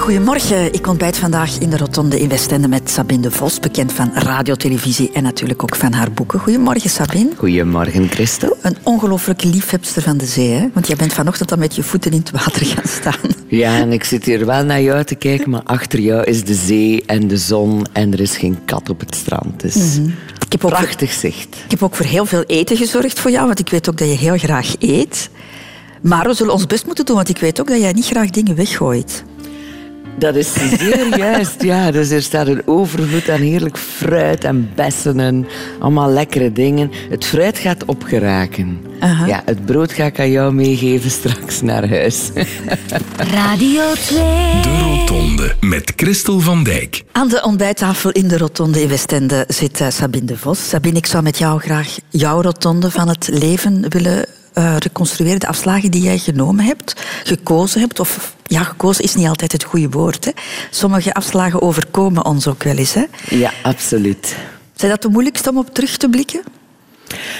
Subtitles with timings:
[0.00, 4.10] Goedemorgen, ik ontbijt vandaag in de Rotonde in Westende met Sabine de Vos, bekend van
[4.14, 6.40] radio, televisie en natuurlijk ook van haar boeken.
[6.40, 7.30] Goedemorgen Sabine.
[7.36, 8.56] Goedemorgen Christel.
[8.62, 10.68] Een ongelooflijke liefhebster van de zee, hè?
[10.74, 13.30] want jij bent vanochtend al met je voeten in het water gaan staan.
[13.46, 16.54] Ja, en ik zit hier wel naar jou te kijken, maar achter jou is de
[16.54, 19.60] zee en de zon en er is geen kat op het strand.
[19.60, 20.14] Dus mm -hmm.
[20.46, 21.56] ik heb ook prachtig zicht.
[21.64, 24.08] Ik heb ook voor heel veel eten gezorgd voor jou, want ik weet ook dat
[24.08, 25.30] je heel graag eet.
[26.02, 28.30] Maar we zullen ons best moeten doen, want ik weet ook dat jij niet graag
[28.30, 29.24] dingen weggooit.
[30.20, 31.90] Dat is zeer juist, ja.
[31.90, 35.46] Dus er staat een overvloed aan heerlijk fruit en bessen en
[35.78, 36.90] allemaal lekkere dingen.
[37.10, 38.80] Het fruit gaat opgeraken.
[39.02, 42.30] Uh Ja, het brood ga ik aan jou meegeven straks naar huis.
[43.34, 44.18] Radio 2.
[44.62, 47.02] De Rotonde met Christel van Dijk.
[47.12, 50.68] Aan de ontbijttafel in de Rotonde in Westende zit uh, Sabine de Vos.
[50.68, 55.46] Sabine, ik zou met jou graag jouw Rotonde van het leven willen uh, reconstrueren, de
[55.46, 58.00] afslagen die jij genomen hebt, gekozen hebt.
[58.00, 60.24] Of ja, gekozen is niet altijd het goede woord.
[60.24, 60.30] Hè.
[60.70, 62.94] Sommige afslagen overkomen ons ook wel eens.
[62.94, 63.04] Hè.
[63.28, 64.36] Ja, absoluut.
[64.74, 66.42] Zijn dat de moeilijkste om op terug te blikken?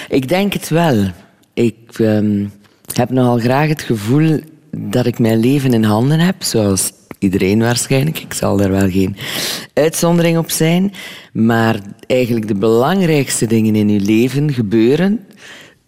[0.08, 1.11] Ik denk het wel.
[1.55, 2.52] Ik um,
[2.92, 8.19] heb nogal graag het gevoel dat ik mijn leven in handen heb, zoals iedereen waarschijnlijk.
[8.19, 9.17] Ik zal daar wel geen
[9.74, 10.92] uitzondering op zijn.
[11.33, 15.27] Maar eigenlijk de belangrijkste dingen in uw leven gebeuren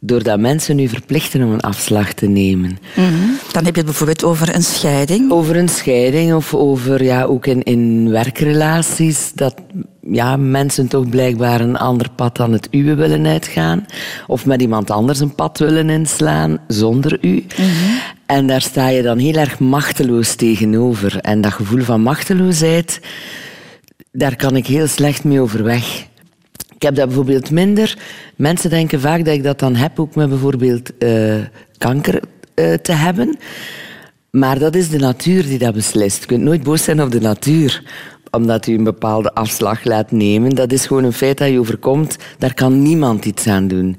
[0.04, 2.78] doordat mensen u verplichten om een afslag te nemen.
[2.94, 3.38] Mm -hmm.
[3.52, 5.30] Dan heb je het bijvoorbeeld over een scheiding.
[5.30, 9.54] Over een scheiding of over, ja, ook in, in werkrelaties, dat
[10.00, 13.86] ja, mensen toch blijkbaar een ander pad dan het uwe willen uitgaan.
[14.26, 17.34] Of met iemand anders een pad willen inslaan zonder u.
[17.34, 17.98] Mm -hmm.
[18.26, 21.18] En daar sta je dan heel erg machteloos tegenover.
[21.18, 23.00] En dat gevoel van machteloosheid,
[24.12, 26.10] daar kan ik heel slecht mee overweg.
[26.82, 27.98] Ik heb dat bijvoorbeeld minder.
[28.36, 31.34] Mensen denken vaak dat ik dat dan heb, ook met bijvoorbeeld uh,
[31.78, 32.20] kanker
[32.54, 33.36] uh, te hebben.
[34.30, 36.20] Maar dat is de natuur die dat beslist.
[36.20, 37.82] Je kunt nooit boos zijn op de natuur
[38.30, 40.54] omdat u een bepaalde afslag laat nemen.
[40.54, 42.16] Dat is gewoon een feit dat je overkomt.
[42.38, 43.96] Daar kan niemand iets aan doen.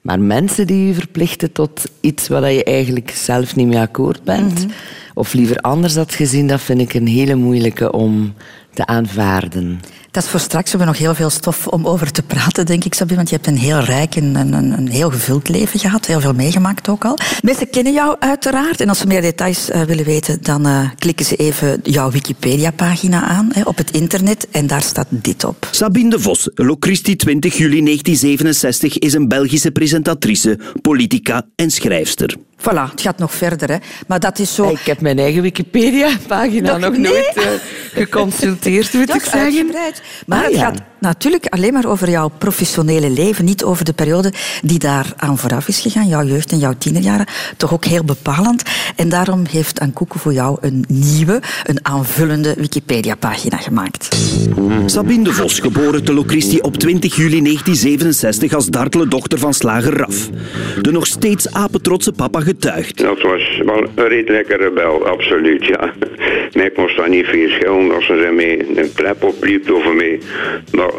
[0.00, 4.52] Maar mensen die u verplichten tot iets waar je eigenlijk zelf niet mee akkoord bent,
[4.52, 4.70] mm -hmm.
[5.14, 8.34] of liever anders had gezien, dat vind ik een hele moeilijke om
[8.72, 9.80] te aanvaarden.
[10.10, 10.70] Dat is voor straks.
[10.70, 13.16] We hebben nog heel veel stof om over te praten, denk ik, Sabine.
[13.16, 16.06] Want je hebt een heel rijk en een, een, heel gevuld leven gehad.
[16.06, 17.18] Heel veel meegemaakt ook al.
[17.42, 18.80] Mensen kennen jou uiteraard.
[18.80, 23.22] En als ze meer details uh, willen weten, dan uh, klikken ze even jouw Wikipedia-pagina
[23.22, 24.48] aan hè, op het internet.
[24.50, 25.68] En daar staat dit op.
[25.70, 32.36] Sabine de Vos, Locristi 20 juli 1967, is een Belgische presentatrice, politica en schrijfster.
[32.60, 33.70] Voilà, het gaat nog verder.
[33.70, 33.76] Hè.
[34.06, 34.70] Maar dat is zo...
[34.70, 37.12] Ik heb mijn eigen Wikipedia-pagina nog, nog nee.
[37.12, 37.44] nooit uh,
[37.92, 39.70] geconsulteerd, moet ik zeggen.
[40.26, 40.60] Maar ah, het ja.
[40.60, 45.38] gaat natuurlijk alleen maar over jouw professionele leven, niet over de periode die daar aan
[45.38, 47.26] vooraf is gegaan, jouw jeugd en jouw tienerjaren.
[47.56, 48.62] Toch ook heel bepalend.
[48.96, 54.08] En daarom heeft Ankoeko voor jou een nieuwe, een aanvullende Wikipedia-pagina gemaakt.
[54.86, 59.96] Sabine de Vos, geboren te Locristi op 20 juli 1967 als dartele dochter van slager
[59.96, 60.28] Raf.
[60.80, 62.98] De nog steeds apetrotse papa getuigt.
[62.98, 65.92] Dat was wel een redelijke rebel, absoluut, ja.
[66.52, 70.20] Mij kon dat niet veel schelen als ze mee een klep opliep over mij.
[70.72, 70.89] Maar,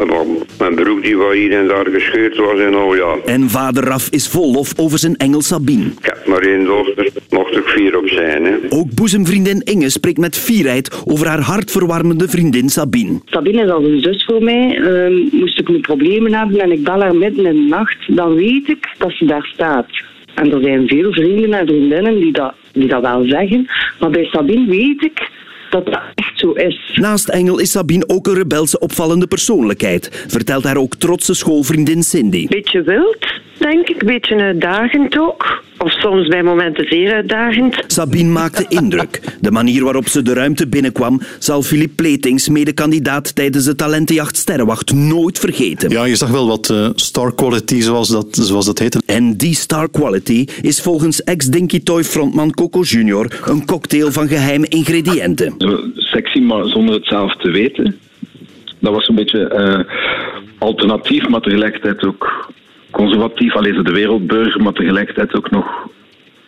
[0.57, 3.15] mijn broek die was hier en daar gescheurd was en al, ja.
[3.25, 5.85] En vader Raf is vol lof over zijn engel Sabine.
[5.85, 8.55] Ik heb maar één dochter, mocht ik vier op zijn, hè.
[8.69, 13.19] Ook boezemvriendin Inge spreekt met fierheid over haar hartverwarmende vriendin Sabine.
[13.25, 14.77] Sabine is als een zus voor mij.
[14.77, 18.35] Uh, moest ik nu problemen hebben en ik bel haar midden in de nacht, dan
[18.35, 19.87] weet ik dat ze daar staat.
[20.35, 23.67] En er zijn veel vrienden en vriendinnen die dat, die dat wel zeggen.
[23.99, 25.29] Maar bij Sabine weet ik
[25.71, 26.91] dat dat echt zo is.
[26.93, 32.47] Naast Engel is Sabine ook een rebelse opvallende persoonlijkheid, vertelt haar ook trotse schoolvriendin Cindy.
[32.47, 33.25] Beetje wild,
[33.57, 34.05] denk ik.
[34.05, 35.60] Beetje uitdagend ook.
[35.83, 37.83] Of soms bij momenten zeer uitdagend.
[37.87, 39.37] Sabine maakte indruk.
[39.39, 44.93] De manier waarop ze de ruimte binnenkwam zal Philippe Pletings, medekandidaat tijdens de talentenjacht Sterrenwacht,
[44.93, 45.89] nooit vergeten.
[45.89, 49.01] Ja, je zag wel wat uh, star quality, zoals dat, zoals dat heette.
[49.05, 54.67] En die star quality is volgens ex-Dinky Toy frontman Coco Junior een cocktail van geheime
[54.67, 55.55] ingrediënten.
[55.95, 57.99] Sexy, maar zonder het zelf te weten.
[58.79, 59.95] Dat was een beetje uh,
[60.57, 62.49] alternatief, maar tegelijkertijd ook
[62.91, 65.65] conservatief, al is het de wereldburger, maar tegelijkertijd ook nog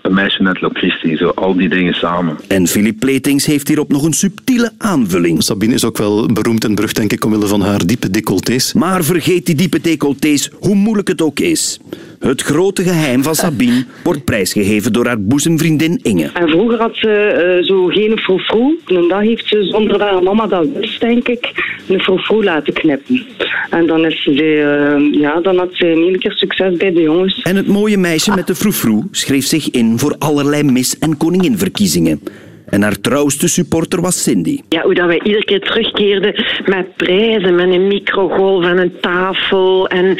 [0.03, 1.15] een meisje net Locristi.
[1.15, 2.37] Zo al die dingen samen.
[2.47, 5.43] En Philippe Pletings heeft hierop nog een subtiele aanvulling.
[5.43, 8.73] Sabine is ook wel beroemd en berucht, denk ik, omwille van haar diepe decolletés.
[8.73, 11.79] Maar vergeet die diepe decolletés, hoe moeilijk het ook is.
[12.23, 16.29] Het grote geheim van Sabine wordt prijsgegeven door haar boezemvriendin Inge.
[16.33, 18.73] En vroeger had ze uh, zo geen frofro.
[18.85, 21.51] En dan heeft ze, zonder dat haar mama dat wist, denk ik,
[21.87, 23.25] een frofro laten knippen.
[23.69, 27.41] En dan, is ze, uh, ja, dan had ze een keer succes bij de jongens.
[27.41, 32.21] En het mooie meisje met de froufrou schreef zich in voor allerlei mis- en koninginverkiezingen.
[32.65, 34.59] En haar trouwste supporter was Cindy.
[34.69, 39.87] Ja, hoe dat wij iedere keer terugkeerden met prijzen, met een microgolf en een tafel
[39.87, 40.17] en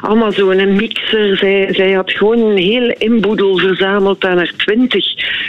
[0.00, 1.36] allemaal een mixer.
[1.36, 5.04] Zij, zij had gewoon een hele inboedel verzameld aan haar twintig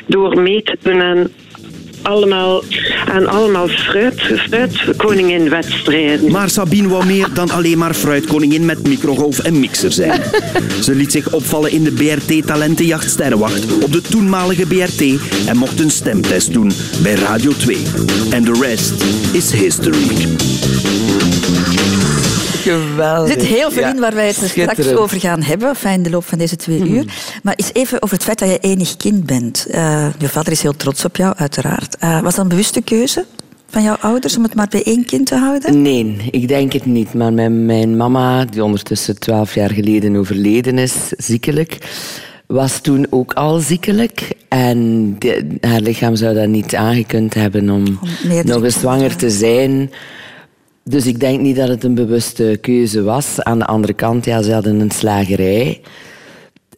[0.06, 1.28] door mee te doen aan
[2.06, 2.64] allemaal,
[3.08, 6.32] aan allemaal fruit, fruitkoningin-wedstrijden.
[6.32, 10.22] Maar Sabine wou meer dan alleen maar fruitkoningin met microgolf en mixer zijn.
[10.82, 15.02] Ze liet zich opvallen in de BRT Talentenjacht Sterrenwacht op de toenmalige BRT
[15.48, 16.72] en mocht een stemtest doen
[17.02, 17.78] bij Radio 2.
[18.30, 19.04] En de rest
[19.34, 20.26] is history.
[22.72, 23.34] Geweldig.
[23.36, 26.10] Er zit heel veel Ja, in waar wij het straks over gaan hebben, in de
[26.10, 26.94] loop van deze twee Mhm.
[26.94, 27.06] uur.
[27.44, 29.66] Maar eens even over het feit dat je enig kind bent.
[29.72, 31.98] Eh, je vader is heel trots op jou, uiteraard.
[32.00, 33.26] Eh, was dat een bewuste keuze
[33.70, 35.82] van jouw ouders om het maar bij één kind te houden?
[35.82, 37.14] Nee, ik denk het niet.
[37.14, 41.78] Maar mijn, mijn mama, die ondertussen twaalf jaar geleden overleden is, ziekelijk,
[42.48, 44.30] was toen ook al ziekelijk.
[44.48, 49.30] En de- haar lichaam zou dat niet aangekund hebben om, meerdere nog eens zwanger te
[49.30, 49.92] zijn.
[50.90, 53.44] Dus ik denk niet dat het een bewuste keuze was.
[53.44, 55.82] Aan de andere kant, ja, ze hadden een slagerij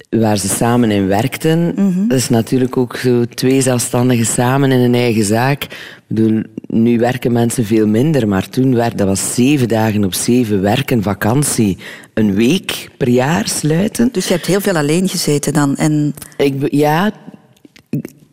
[0.09, 1.73] waar ze samen in werkten.
[2.07, 5.63] Dat is natuurlijk ook zo twee zelfstandigen samen in een eigen zaak.
[5.63, 10.13] Ik bedoel, nu werken mensen veel minder, maar toen werd dat was zeven dagen op
[10.13, 11.77] zeven werken, vakantie,
[12.13, 14.09] een week per jaar sluiten.
[14.11, 15.75] Dus je hebt heel veel alleen gezeten dan.
[15.75, 17.11] En Ik, ja,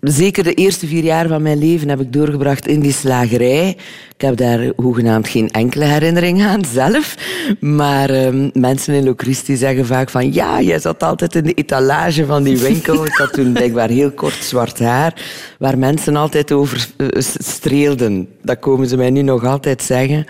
[0.04, 3.76] zeker de eerste vier jaar van mijn leven heb ik doorgebracht in die slagerij.
[4.14, 7.14] Ik heb daar hoegenaamd geen enkele herinnering aan zelf.
[7.60, 10.32] Maar ehm, mensen in Locristi zeggen vaak van...
[10.32, 13.06] Ja, jij zat altijd in de etalage van die winkel.
[13.06, 15.22] Ik had toen blijkbaar heel kort zwart haar.
[15.58, 17.08] Waar mensen altijd over eh,
[17.38, 18.28] streelden.
[18.42, 20.26] Dat komen ze mij nu nog altijd zeggen.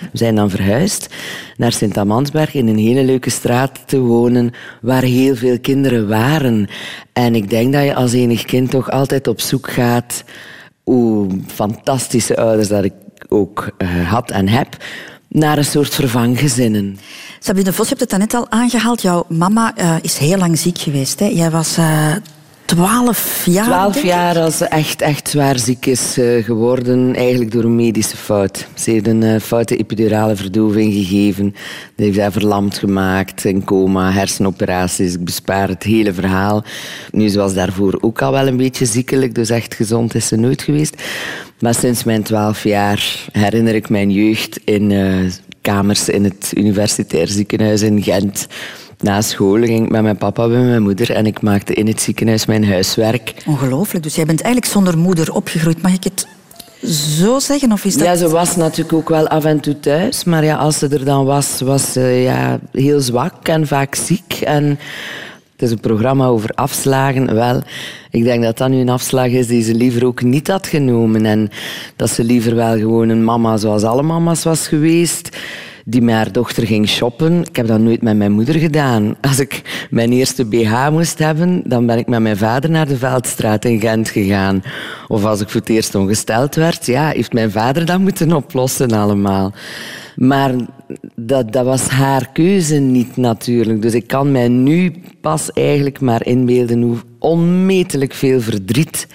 [0.00, 1.14] We zijn dan verhuisd
[1.56, 6.68] naar Sint-Amansberg in een hele leuke straat te wonen waar heel veel kinderen waren.
[7.12, 10.24] En ik denk dat je als enig kind toch altijd op zoek gaat
[10.84, 12.92] hoe fantastische ouders dat ik
[13.28, 14.76] ook eh, had en heb,
[15.28, 16.98] naar een soort vervanggezinnen.
[17.40, 19.02] Sabine Vos, je hebt het daarnet al aangehaald.
[19.02, 21.20] Jouw mama eh, is heel lang ziek geweest.
[21.20, 21.26] Hè?
[21.26, 22.12] Jij was eh,
[22.66, 23.64] twaalf jaar.
[23.64, 28.16] Twaalf jaar als ze echt, echt zwaar ziek is eh, geworden, eigenlijk door een medische
[28.16, 28.66] fout.
[28.74, 31.54] Ze heeft een eh, foute epidurale verdoving gegeven.
[31.96, 35.14] Die heeft haar verlamd gemaakt, in coma, hersenoperaties.
[35.14, 36.64] Ik bespaar het hele verhaal.
[37.10, 40.36] Nu, ze was daarvoor ook al wel een beetje ziekelijk, dus echt gezond is ze
[40.36, 41.02] nooit geweest.
[41.60, 47.28] Maar sinds mijn twaalf jaar herinner ik mijn jeugd in eh, kamers in het universitair
[47.28, 48.46] ziekenhuis in Gent.
[49.00, 52.00] Na school ging ik met mijn papa bij mijn moeder en ik maakte in het
[52.00, 53.34] ziekenhuis mijn huiswerk.
[53.46, 54.04] Ongelooflijk.
[54.04, 55.82] Dus jij bent eigenlijk zonder moeder opgegroeid.
[55.82, 56.26] Mag ik het
[57.18, 57.72] zo zeggen?
[57.72, 58.06] Of is dat...
[58.06, 60.24] Ja, ze was natuurlijk ook wel af en toe thuis.
[60.24, 64.34] Maar ja, als ze er dan was, was ze ja, heel zwak en vaak ziek.
[64.44, 64.64] En
[65.52, 67.34] het is een programma over afslagen.
[67.34, 67.62] Wel,
[68.10, 71.26] ik denk dat dat nu een afslag is die ze liever ook niet had genomen.
[71.26, 71.50] En
[71.96, 75.36] dat ze liever wel gewoon een mama zoals alle mama's was geweest.
[75.88, 77.40] Die met haar dochter ging shoppen.
[77.40, 79.16] Ik heb dat nooit met mijn moeder gedaan.
[79.20, 82.96] Als ik mijn eerste BH moest hebben, dan ben ik met mijn vader naar de
[82.96, 84.62] Veldstraat in Gent gegaan.
[85.08, 88.90] Of als ik voor het eerst ongesteld werd, ja, heeft mijn vader dat moeten oplossen
[88.90, 89.52] allemaal.
[90.16, 90.54] Maar
[91.14, 93.82] dat, dat was haar keuze niet natuurlijk.
[93.82, 99.06] Dus ik kan mij nu pas eigenlijk maar inbeelden hoe onmetelijk veel verdriet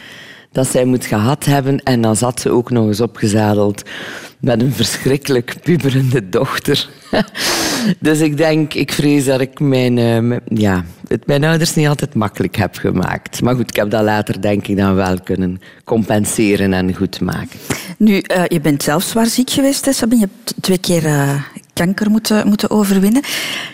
[0.51, 1.84] dat zij moet gehad hebben.
[1.84, 3.84] En dan zat ze ook nog eens opgezadeld
[4.39, 6.89] met een verschrikkelijk puberende dochter.
[8.00, 12.15] dus ik denk, ik vrees dat ik mijn, eh, ja, het mijn ouders niet altijd
[12.15, 13.41] makkelijk heb gemaakt.
[13.41, 17.60] Maar goed, ik heb dat later denk ik dan wel kunnen compenseren en goed maken.
[17.98, 19.91] Nu, eh, je bent zelf zwaar ziek geweest, hè.
[20.10, 21.43] Je hebt twee keer eh,
[21.74, 23.22] kanker moeten, moeten overwinnen.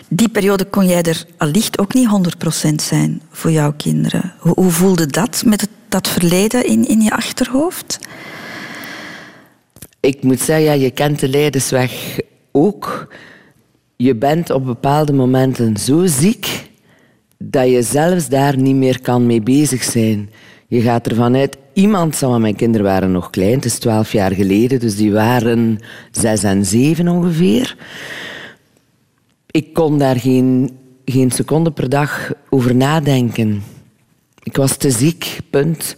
[0.08, 4.32] Die periode kon jij er allicht ook niet 100% zijn voor jouw kinderen.
[4.38, 7.98] Hoe, hoe voelde dat met het, dat verleden in, in je achterhoofd?
[10.00, 12.18] Ik moet zeggen, ja, je kent de leidersweg
[12.52, 13.14] ook.
[13.96, 16.70] Je bent op bepaalde momenten zo ziek
[17.38, 20.30] dat je zelfs daar niet meer kan mee bezig zijn.
[20.66, 24.32] Je gaat ervan uit, iemand, van mijn kinderen waren nog klein, het is twaalf jaar
[24.32, 25.78] geleden, dus die waren
[26.10, 27.76] zes en zeven ongeveer.
[29.50, 30.70] Ik kon daar geen,
[31.04, 33.62] geen seconde per dag over nadenken.
[34.42, 35.96] Ik was te ziek, punt.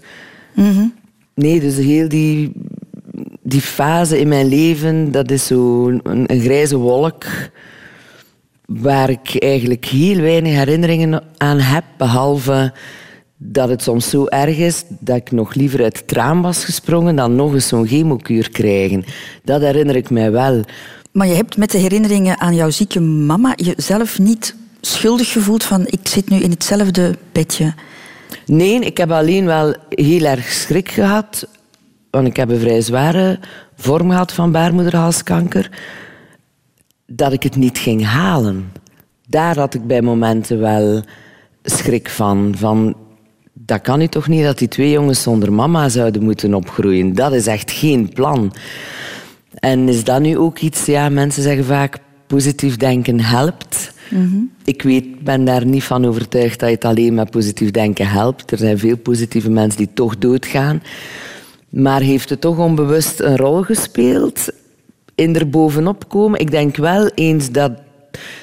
[1.34, 2.52] Nee, dus heel die,
[3.42, 7.24] die fase in mijn leven, dat is zo een, een grijze wolk
[8.66, 12.72] waar ik eigenlijk heel weinig herinneringen aan heb, behalve
[13.42, 17.16] dat het soms zo erg is dat ik nog liever uit het raam was gesprongen
[17.16, 19.04] dan nog eens zo'n chemokuur krijgen.
[19.44, 20.64] Dat herinner ik mij wel.
[21.12, 25.86] Maar je hebt met de herinneringen aan jouw zieke mama jezelf niet schuldig gevoeld van
[25.86, 27.74] ik zit nu in hetzelfde bedje
[28.46, 31.48] Nee, ik heb alleen wel heel erg schrik gehad.
[32.10, 33.38] Want ik heb een vrij zware
[33.76, 35.70] vorm gehad van baarmoederhalskanker.
[37.06, 38.72] Dat ik het niet ging halen.
[39.28, 41.02] Daar had ik bij momenten wel
[41.62, 42.54] schrik van.
[42.56, 42.96] van
[43.52, 47.14] dat kan nu toch niet dat die twee jongens zonder mama zouden moeten opgroeien.
[47.14, 48.52] Dat is echt geen plan.
[49.54, 53.92] En is dat nu ook iets, ja, mensen zeggen vaak positief denken helpt.
[54.64, 58.50] Ik weet, ben daar niet van overtuigd dat het alleen met positief denken helpt.
[58.50, 60.82] Er zijn veel positieve mensen die toch doodgaan.
[61.68, 64.48] Maar heeft het toch onbewust een rol gespeeld
[65.14, 66.40] in er bovenop komen?
[66.40, 67.72] Ik denk wel eens dat,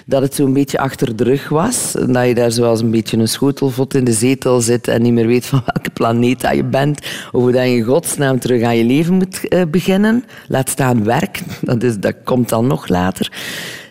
[0.05, 1.91] dat het zo'n beetje achter de rug was.
[1.91, 5.27] Dat je daar zoals een beetje een schotelvot in de zetel zit en niet meer
[5.27, 6.99] weet van welke planeet dat je bent.
[7.31, 10.23] Of hoe dat je in godsnaam terug aan je leven moet eh, beginnen.
[10.47, 13.31] Laat staan werk, dat, is, dat komt dan nog later.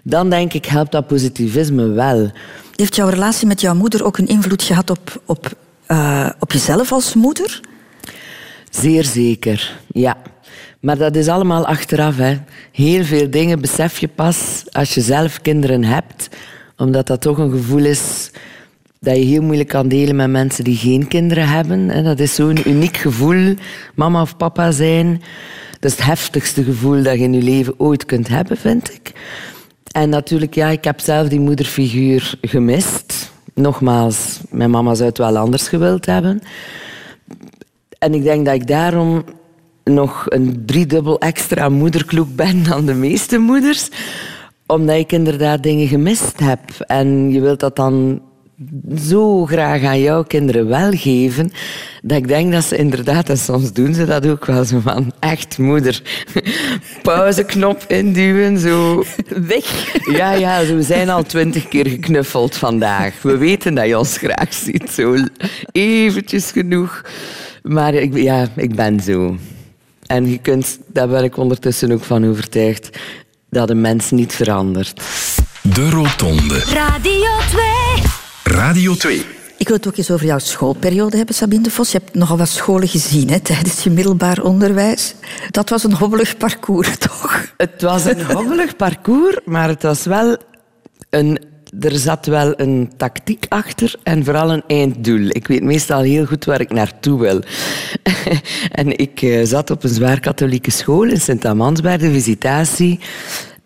[0.09, 2.31] Dan denk ik, helpt dat positivisme wel.
[2.75, 5.53] Heeft jouw relatie met jouw moeder ook een invloed gehad op, op,
[5.87, 7.61] eh, op jezelf als moeder?
[8.71, 10.17] Zeer zeker, ja.
[10.81, 12.17] Maar dat is allemaal achteraf.
[12.17, 12.39] Hè.
[12.73, 16.29] Heel veel dingen besef je pas als je zelf kinderen hebt.
[16.77, 18.31] Omdat dat toch een gevoel is
[19.01, 22.05] dat je heel moeilijk kan delen met mensen die geen kinderen hebben.
[22.05, 23.55] Dat is zo'n uniek gevoel,
[23.95, 25.23] mama of papa zijn.
[25.81, 29.13] Dat is het heftigste gevoel dat je in je leven ooit kunt hebben, vind ik.
[29.97, 33.33] En natuurlijk, ja, ik heb zelf die moederfiguur gemist.
[33.55, 36.41] Nogmaals, mijn mama zou het wel anders gewild hebben.
[37.99, 39.25] En ik denk dat ik daarom
[39.85, 43.89] nog een driedubbel extra moederkloek ben dan de meeste moeders.
[44.67, 46.61] Omdat ik inderdaad dingen gemist heb.
[46.87, 48.21] En je wilt dat dan
[49.09, 51.53] zo graag aan jouw kinderen wel geven,
[52.03, 55.13] dat ik denk dat ze inderdaad, en soms doen ze dat ook wel zo van,
[55.19, 56.03] echt moeder,
[57.03, 59.95] pauzeknop induwen, zo weg.
[60.17, 63.23] Ja, ja, zo, we zijn al twintig keer geknuffeld vandaag.
[63.23, 65.17] We weten dat je ons graag ziet, zo
[65.73, 67.03] eventjes genoeg.
[67.63, 69.37] Maar ik, ja, ik ben zo.
[70.07, 72.99] En je kunt, daar ben ik ondertussen ook van overtuigd,
[73.51, 75.03] dat een mens niet verandert.
[75.63, 76.59] De Rotonde.
[76.59, 77.16] Radio 2.
[78.47, 79.23] Radio 2.
[79.57, 81.93] Ik wil het ook eens over jouw schoolperiode hebben, Sabine de Vos.
[81.93, 85.15] Je hebt nogal wat scholen gezien hè, tijdens je middelbaar onderwijs.
[85.51, 87.55] Dat was een hobbelig parcours, toch?
[87.57, 90.37] Het was een hobbelig parcours, maar het was wel
[91.11, 91.39] een,
[91.81, 95.27] er zat wel een tactiek achter en vooral een einddoel.
[95.29, 97.43] Ik weet meestal heel goed waar ik naartoe wil.
[98.81, 103.01] en ik eh, zat op een zwaar katholieke school in Sint-Amans bij de visitatie.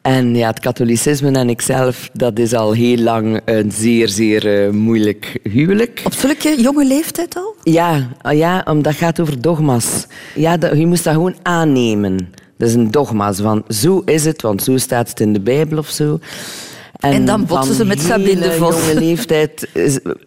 [0.02, 4.70] En ja, het katholicisme en ikzelf, dat is al heel lang een zeer, zeer eh,
[4.70, 6.02] moeilijk huwelijk.
[6.04, 7.54] Op zulke jonge leeftijd al?
[7.62, 10.06] Ja, ah ja, omdat het gaat over dogma's.
[10.34, 12.16] Ja, dat, je moest dat gewoon aannemen.
[12.56, 15.78] Dat is een dogma's van zo is het, want zo staat het in de Bijbel
[15.78, 16.18] of zo.
[17.00, 18.74] En dan botsen ze met Sabine de Vos.
[18.74, 19.68] jonge leeftijd,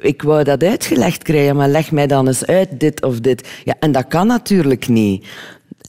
[0.01, 3.47] ik wou dat uitgelegd krijgen, maar leg mij dan eens uit dit of dit.
[3.63, 5.25] Ja, en dat kan natuurlijk niet.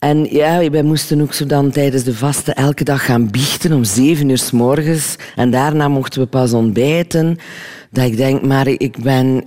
[0.04, 3.84] En ja, wij moesten ook zo dan tijdens de vasten elke dag gaan biechten om
[3.84, 5.16] zeven uur s morgens.
[5.36, 7.38] En daarna mochten we pas ontbijten.
[7.90, 9.44] Dat ik denk, maar ik ben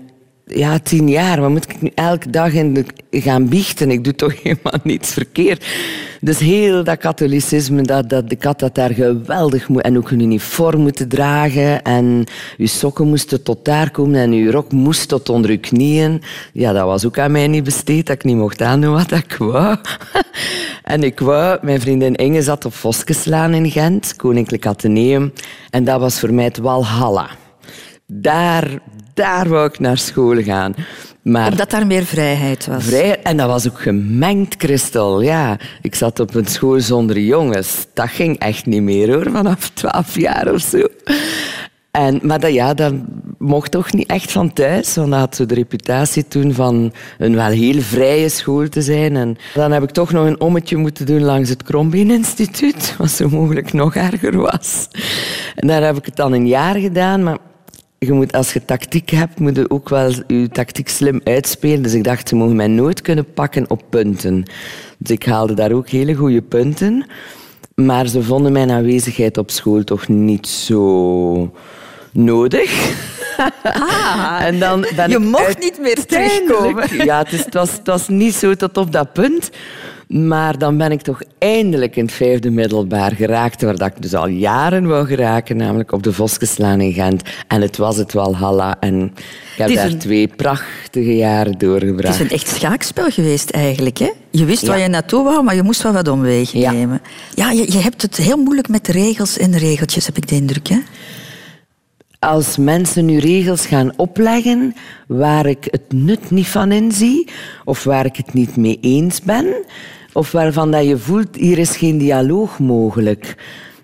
[0.48, 1.42] ja, tien jaar.
[1.42, 3.92] Wat moet ik nu elke dag in de, gaan biechten?
[3.92, 5.66] Ik doe toch helemaal niets verkeerd.
[6.22, 10.20] Dus heel dat katholicisme, dat, dat, ik had dat daar geweldig moe- En ook een
[10.20, 11.82] uniform moeten dragen.
[11.84, 12.24] En
[12.58, 14.20] je sokken moesten tot daar komen.
[14.20, 16.22] En je rok moest tot onder je knieën.
[16.54, 18.06] Ja, dat was ook aan mij niet besteed.
[18.06, 19.78] Dat ik niet mocht aandoen wat ik wou.
[20.84, 21.60] en ik wou...
[21.62, 24.16] Mijn vriendin Inge zat op Voskeslaan in Gent.
[24.16, 25.34] Koninklijk Atheneum.
[25.70, 27.30] En dat was voor mij het Walhalla.
[28.10, 28.80] Daar,
[29.18, 30.76] daar wou ik naar school gaan.
[31.22, 32.84] Maar Omdat daar meer vrijheid was.
[32.84, 35.22] vrij, en dat was ook gemengd, Christel.
[35.22, 37.88] Ja, ik zat op een school zonder jongens.
[37.94, 40.88] Dat ging echt niet meer hoor, vanaf twaalf jaar of zo.
[41.92, 42.94] En, maar dat, ja, dat
[43.38, 47.36] mocht toch niet echt van thuis, want dat had zo de reputatie toen van een
[47.36, 49.16] wel heel vrije school te zijn.
[49.16, 53.10] En dan heb ik toch nog een ommetje moeten doen langs het Krombeen Instituut, wat
[53.10, 54.88] zo mogelijk nog erger was.
[55.56, 57.38] En daar heb ik het dan een jaar gedaan, maar
[58.00, 61.82] je moet, als je tactiek hebt, moet je ook wel je tactiek slim uitspelen.
[61.82, 64.44] Dus ik dacht, ze mogen mij nooit kunnen pakken op punten.
[64.98, 67.06] Dus ik haalde daar ook hele goede punten.
[67.76, 71.54] Maar ze vonden mijn aanwezigheid op school toch niet zo
[72.12, 72.96] nodig.
[74.48, 77.06] en dan ben Je ik mocht niet meer terugkomen.
[77.06, 79.50] Ja, het, is, het, was, het was niet zo tot op dat punt.
[80.08, 84.14] Maar dan ben ik toch eindelijk in het vijfde middelbaar geraakt, waar dat ik dus
[84.14, 87.22] al jaren wou geraken, namelijk op de Voskeslaan in Gent.
[87.48, 88.78] En het was het Walhalla.
[88.80, 89.12] En ik
[89.58, 92.14] heb Het daar een- twee prachtige jaren Het doorgebracht.
[92.16, 93.98] is een echt schaakspel geweest eigenlijk.
[93.98, 94.10] Hè?
[94.32, 94.68] Je wist Ja.
[94.68, 96.72] waar je naartoe wou, maar je moest wel wat omwegen Ja.
[96.72, 97.02] nemen.
[97.34, 100.28] Ja, je, je hebt het heel moeilijk met de regels en de regeltjes, heb ik
[100.28, 100.68] de indruk.
[100.68, 100.78] Hè?
[102.20, 104.76] als mensen nu regels gaan opleggen
[105.08, 107.28] waar ik het nut niet van inzie,
[107.66, 109.46] of waar ik het niet mee eens ben,
[110.18, 113.36] of waarvan dat je voelt, hier is geen dialoog mogelijk.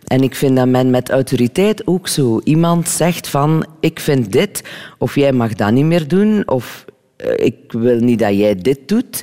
[0.08, 2.42] En ik vind dat men met autoriteit ook zo.
[2.44, 4.64] Iemand zegt van, ik vind dit,
[4.98, 6.86] of jij mag dat niet meer doen, of
[7.16, 9.22] eh, ik wil niet dat jij dit doet.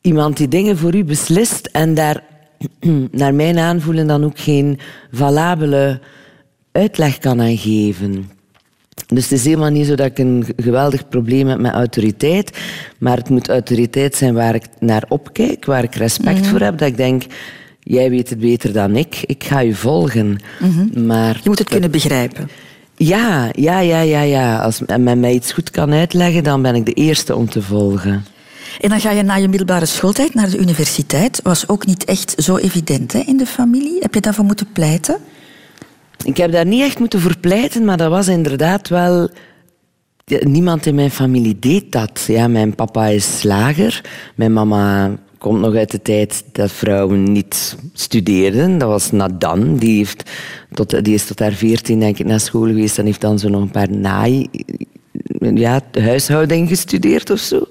[0.00, 2.24] Iemand die dingen voor u beslist en daar,
[3.10, 4.78] naar mijn aanvoelen, dan ook geen
[5.10, 6.00] valabele
[6.72, 8.30] uitleg kan aan geven.
[9.06, 12.58] Dus het is helemaal niet zo dat ik een geweldig probleem heb met autoriteit,
[12.98, 16.48] maar het moet autoriteit zijn waar ik naar opkijk, waar ik respect Mhm.
[16.48, 17.22] voor heb, dat ik denk,
[17.80, 20.38] jij weet het beter dan ik, ik ga je volgen.
[20.60, 21.06] Mhm.
[21.06, 22.48] Maar Je moet het kunnen begrijpen.
[22.96, 24.58] ja, ja, ja, ja, ja.
[24.58, 28.24] Als men mij iets goed kan uitleggen, dan ben ik de eerste om te volgen.
[28.80, 31.40] En dan ga je na je middelbare schooltijd naar de universiteit.
[31.42, 33.96] Was ook niet echt zo evident hè, in de familie.
[34.00, 35.16] Heb je daarvoor moeten pleiten?
[36.24, 39.28] Ik heb daar niet echt moeten voor pleiten, maar dat was inderdaad wel...
[40.40, 42.24] Niemand in mijn familie deed dat.
[42.26, 44.04] Ja, mijn papa is slager.
[44.34, 48.78] Mijn mama komt nog uit de tijd dat vrouwen niet studeerden.
[48.78, 49.76] Dat was Nadan.
[49.76, 50.30] Die, heeft
[50.72, 53.48] tot, die is tot haar veertien denk ik naar school geweest en heeft dan zo
[53.48, 54.48] nog een paar naai...
[55.54, 57.66] Ja, huishouding gestudeerd of zo.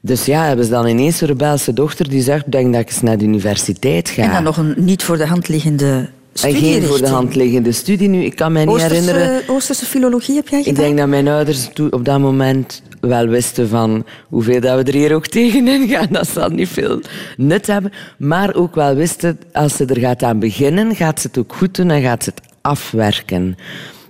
[0.00, 3.02] Dus ja, hebben ze dan ineens een rebelse dochter die zegt, denk dat ik eens
[3.02, 4.22] naar de universiteit ga.
[4.22, 6.08] En dan nog een niet voor de hand liggende.
[6.40, 8.24] Geen voor de hand liggende studie nu.
[8.24, 9.42] Ik kan mij niet herinneren...
[9.46, 10.84] Oosterse, filologie heb jij Ik gedaan?
[10.84, 14.98] denk dat mijn ouders toen op dat moment wel wisten van hoeveel dat we er
[14.98, 16.08] hier ook tegenin gaan.
[16.10, 17.00] Dat zal niet veel
[17.36, 17.92] nut hebben.
[18.18, 21.74] Maar ook wel wisten, als ze er gaat aan beginnen, gaat ze het ook goed
[21.74, 23.56] doen en gaat ze het afwerken.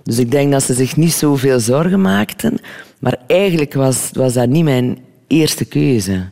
[0.03, 2.59] Dus ik denk dat ze zich niet zoveel zorgen maakten.
[2.99, 6.25] Maar eigenlijk was, was dat niet mijn eerste keuze.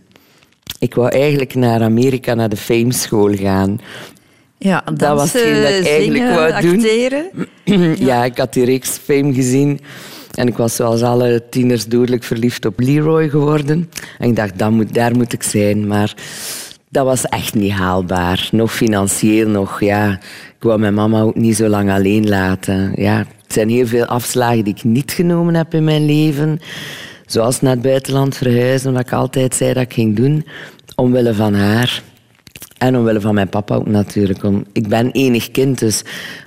[0.79, 3.79] Ik wou eigenlijk naar Amerika, naar de Fame School gaan.
[4.57, 6.75] Ja, Dat was hetgeen dat ik eigenlijk zingen, wou doen.
[6.75, 7.25] acteren.
[8.05, 8.23] Ja.
[8.23, 9.79] ik had die reeks Fame gezien.
[10.33, 13.89] En ik was zoals alle tieners dodelijk verliefd op Leroy geworden.
[14.19, 15.87] En ik dacht, dat moet, daar moet ik zijn.
[15.87, 16.13] Maar
[16.89, 18.49] dat was echt niet haalbaar.
[18.51, 20.11] Nog financieel, nog ja.
[20.57, 22.91] Ik wou mijn mama ook niet zo lang alleen laten.
[22.95, 26.59] Ja, er zijn heel veel afslagen die ik niet genomen heb in mijn leven.
[27.25, 30.45] Zoals naar het buitenland verhuizen, wat ik altijd zei dat ik ging doen.
[30.95, 32.01] Omwille van haar.
[32.77, 34.43] En omwille van mijn papa ook natuurlijk.
[34.43, 36.01] Om, ik ben enig kind, dus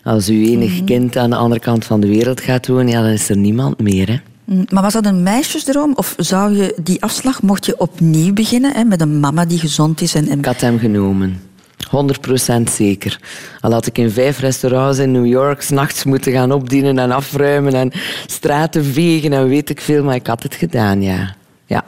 [0.04, 3.10] als u enig kind aan de andere kant van de wereld gaat wonen, ja, dan
[3.10, 4.08] is er niemand meer.
[4.08, 4.16] Hè.
[4.44, 5.92] Mm, Maar was dat een meisjesdroom?
[5.94, 10.00] Of zou je die afslag, mocht je opnieuw beginnen hè, met een mama die gezond
[10.00, 10.14] is?
[10.14, 10.38] En, en...
[10.38, 11.40] Ik had hem genomen.
[11.86, 13.20] 100% zeker.
[13.60, 17.74] Al had ik in vijf restaurants in New York s'nachts moeten gaan opdienen en afruimen
[17.74, 17.92] en
[18.26, 21.34] straten vegen en weet ik veel, maar ik had het gedaan, ja.
[21.66, 21.84] Ja,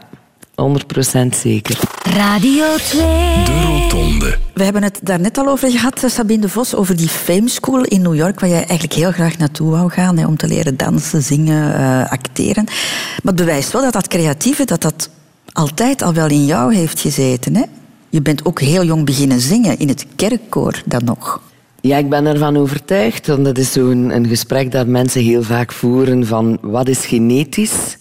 [0.60, 1.78] 100% zeker.
[2.02, 3.00] Radio 2.
[3.44, 4.38] De Rotonde.
[4.54, 7.48] We hebben het daar net al over gehad, eh, Sabine de Vos, over die Fame
[7.48, 10.48] School in New York, waar jij eigenlijk heel graag naartoe wou gaan hè, om te
[10.48, 12.64] leren dansen, zingen, eh, acteren.
[12.64, 15.10] Maar het bewijst wel dat dat creatieve, dat dat
[15.52, 17.56] altijd al wel in jou heeft gezeten.
[17.56, 17.64] Hè?
[18.08, 21.40] Je bent ook heel jong beginnen zingen, in het kerkkoor dan nog.
[21.80, 23.26] Ja, ik ben ervan overtuigd.
[23.26, 27.98] Want dat is zo'n een gesprek dat mensen heel vaak voeren van wat is genetisch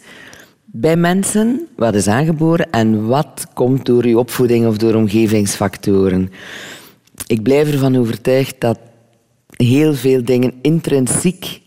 [0.72, 6.32] bij mensen, wat is aangeboren en wat komt door je opvoeding of door omgevingsfactoren.
[7.28, 8.80] Ik blijf ervan overtuigd dat
[9.50, 11.62] heel veel dingen intrinsiek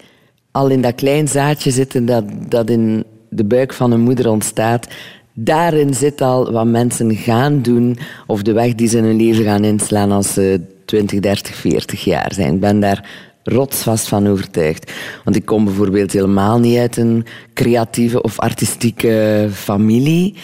[0.51, 4.89] al in dat klein zaadje zitten dat, dat in de buik van een moeder ontstaat.
[5.35, 9.45] Daarin zit al wat mensen gaan doen of de weg die ze in hun leven
[9.45, 12.55] gaan inslaan als ze 20, 30, 40 jaar zijn.
[12.55, 14.93] Ik ben daar rotsvast van overtuigd.
[15.25, 20.35] Want ik kom bijvoorbeeld helemaal niet uit een creatieve of artistieke familie.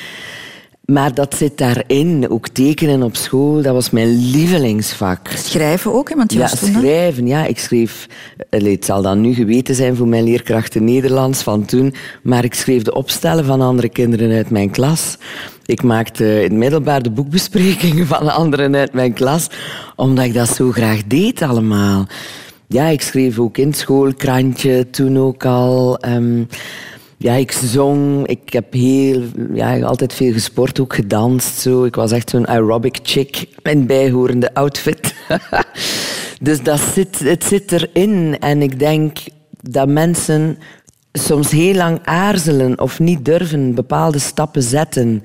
[0.93, 2.31] Maar dat zit daarin.
[2.31, 5.29] Ook tekenen op school, dat was mijn lievelingsvak.
[5.29, 7.27] Schrijven ook, hè, want je Ja, schrijven.
[7.27, 8.07] Ja, ik schreef...
[8.51, 12.83] Het zal dan nu geweten zijn voor mijn leerkrachten Nederlands van toen, maar ik schreef
[12.83, 15.19] de opstellen van andere kinderen uit mijn klas.
[15.67, 19.47] Ik maakte in het middelbaar de boekbesprekingen van anderen uit mijn klas,
[19.97, 22.07] omdat ik dat zo graag deed allemaal.
[22.71, 25.99] Ja, ik schreef ook in school, krantje, toen ook al.
[25.99, 26.45] Ehm,
[27.17, 28.27] ja, ik zong.
[28.27, 31.59] Ik heb heel, ja, altijd veel gesport, ook gedanst.
[31.59, 31.85] Zo.
[31.85, 35.15] Ik was echt zo'n aerobic chick in bijhorende outfit.
[36.41, 38.37] dus dat zit, het zit erin.
[38.41, 39.19] En ik denk
[39.61, 40.59] dat mensen
[41.13, 45.23] soms heel lang aarzelen of niet durven bepaalde stappen zetten,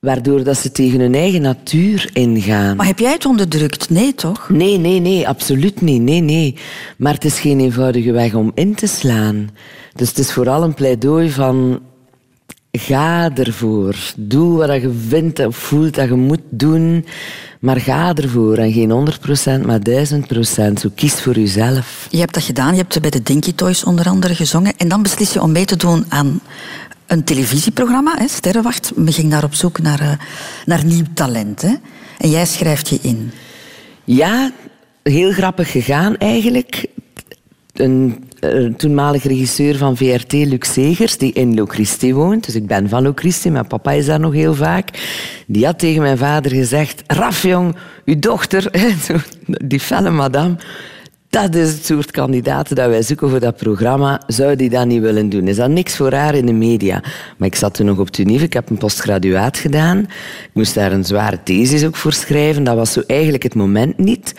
[0.00, 2.76] waardoor dat ze tegen hun eigen natuur ingaan.
[2.76, 3.90] Maar heb jij het onderdrukt?
[3.90, 4.48] Nee, toch?
[4.48, 6.02] Nee, nee, nee, absoluut niet.
[6.02, 6.56] Nee, nee.
[6.96, 9.50] Maar het is geen eenvoudige weg om in te slaan.
[9.94, 11.80] Dus het is vooral een pleidooi van
[12.72, 13.96] ga ervoor.
[14.16, 17.04] Doe wat je vindt of voelt dat je moet doen.
[17.60, 19.08] Maar ga ervoor en geen
[19.60, 20.80] 100%, maar 1000%.
[20.80, 22.06] Zo kies voor jezelf.
[22.10, 22.74] Je hebt dat gedaan.
[22.74, 24.72] Je hebt bij de Dinky Toys onder andere gezongen.
[24.76, 26.40] En dan beslis je om mee te doen aan
[27.10, 28.92] een televisieprogramma, hè, Sterrenwacht.
[28.96, 30.12] We gingen daar op zoek naar, uh,
[30.66, 31.62] naar nieuw talent.
[31.62, 31.74] Hè.
[32.18, 33.30] En jij schrijft je in.
[34.04, 34.52] Ja,
[35.02, 36.86] heel grappig gegaan eigenlijk.
[37.72, 42.44] Een, een toenmalige regisseur van VRT, Luc Segers, die in Locristi woont.
[42.44, 44.88] Dus ik ben van Locristi, mijn papa is daar nog heel vaak.
[45.46, 47.02] Die had tegen mijn vader gezegd...
[47.06, 48.70] Raf, jong, uw dochter,
[49.70, 50.56] die felle madame...
[51.30, 54.20] Dat is het soort kandidaten dat wij zoeken voor dat programma.
[54.26, 55.48] Zou die dat niet willen doen?
[55.48, 57.02] Is dat niks voor haar in de media?
[57.36, 58.44] Maar ik zat toen nog op Tunive.
[58.44, 59.98] Ik heb een postgraduaat gedaan.
[59.98, 62.64] Ik moest daar een zware thesis ook voor schrijven.
[62.64, 64.34] Dat was zo eigenlijk het moment niet.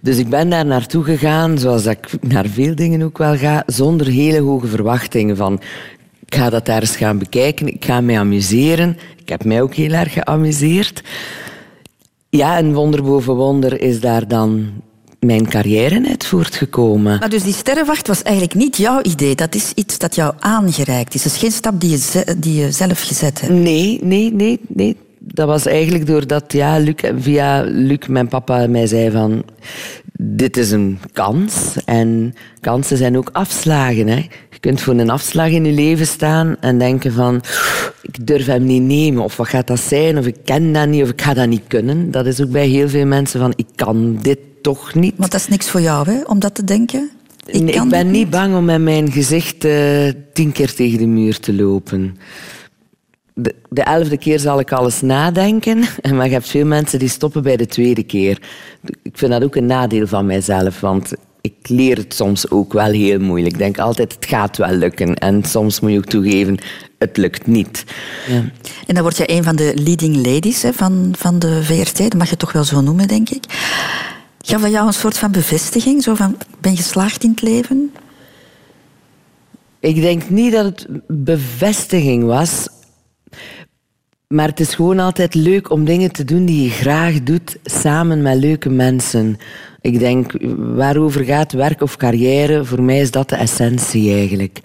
[0.00, 4.06] Dus ik ben daar naartoe gegaan, zoals ik naar veel dingen ook wel ga, zonder
[4.06, 5.60] hele hoge verwachtingen van
[6.26, 8.98] ik ga dat daar eens gaan bekijken, ik ga mij amuseren.
[9.16, 11.02] Ik heb mij ook heel erg geamuseerd.
[12.28, 14.72] Ja, en wonder boven wonder is daar dan
[15.26, 17.18] mijn carrière uit voortgekomen.
[17.18, 19.34] Maar dus die sterrenwacht was eigenlijk niet jouw idee.
[19.34, 21.24] Dat is iets dat jou aangereikt is.
[21.24, 23.52] Het is geen stap die je, die je zelf gezet hebt.
[23.52, 24.96] Nee, nee, nee, nee.
[25.18, 29.44] Dat was eigenlijk doordat ja, Luc, via Luc, mijn papa, mij zei van...
[30.24, 31.76] Dit is een kans.
[31.84, 34.08] En kansen zijn ook afslagen.
[34.08, 34.16] Hè.
[34.50, 37.40] Je kunt voor een afslag in je leven staan en denken van...
[38.02, 39.24] Ik durf hem niet nemen.
[39.24, 40.18] Of wat gaat dat zijn?
[40.18, 41.02] Of ik ken dat niet.
[41.02, 42.10] Of ik ga dat niet kunnen.
[42.10, 43.52] Dat is ook bij heel veel mensen van...
[43.56, 45.14] Ik kan dit toch niet.
[45.16, 47.10] Want dat is niks voor jou, hè, om dat te denken?
[47.46, 51.06] Ik, nee, ik ben niet bang om met mijn gezicht uh, tien keer tegen de
[51.06, 52.16] muur te lopen.
[53.34, 55.78] De, de, elfde keer zal ik alles nadenken,
[56.14, 58.42] maar je hebt veel mensen die stoppen bij de tweede keer.
[59.02, 62.90] Ik vind dat ook een nadeel van mijzelf, want ik leer het soms ook wel
[62.90, 63.52] heel moeilijk.
[63.52, 65.14] Ik denk altijd, het gaat wel lukken.
[65.14, 66.58] En soms moet je ook toegeven,
[66.98, 67.84] het lukt niet.
[68.28, 68.44] Ja.
[68.86, 71.98] En dan word je een van de leading ladies hè, van, van de VRT.
[71.98, 73.44] Dat mag je toch wel zo noemen, denk ik.
[74.42, 76.02] Gaf dat jou een soort van bevestiging?
[76.02, 77.92] Zo van, ben je geslaagd in het leven?
[79.80, 82.68] Ik denk niet dat het bevestiging was.
[84.28, 88.22] Maar het is gewoon altijd leuk om dingen te doen die je graag doet, samen
[88.22, 89.36] met leuke mensen.
[89.80, 92.64] Ik denk, waarover gaat werk of carrière?
[92.64, 94.60] Voor mij is dat de essentie eigenlijk.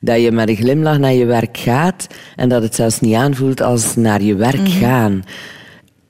[0.00, 3.60] Dat je met een glimlach naar je werk gaat en dat het zelfs niet aanvoelt
[3.60, 4.78] als naar je werk mhm.
[4.78, 5.22] gaan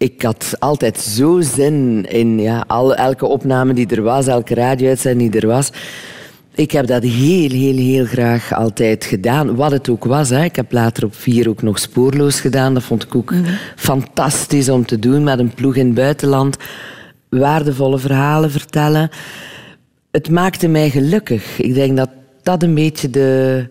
[0.03, 5.33] ik had altijd zo zin in ja, al, elke opname die er was, elke radio-uitzending
[5.33, 5.71] die er was.
[6.55, 9.57] Ik heb dat heel, heel, heel graag altijd gedaan.
[9.57, 10.29] Wat het ook was.
[10.29, 10.45] Hè.
[10.45, 12.75] Ik heb later op vier ook nog spoorloos gedaan.
[12.75, 13.55] Dat vond ik ook mhm.
[13.77, 16.57] fantastisch om te doen met een ploeg in het buitenland.
[17.29, 19.11] Waardevolle verhalen vertellen.
[20.11, 21.61] Het maakte mij gelukkig.
[21.61, 22.11] Ik denk dat
[22.43, 23.69] dat een beetje de,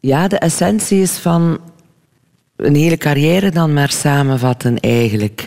[0.00, 1.58] ja, de essentie is van
[2.58, 5.46] een hele carrière dan maar samenvatten eigenlijk.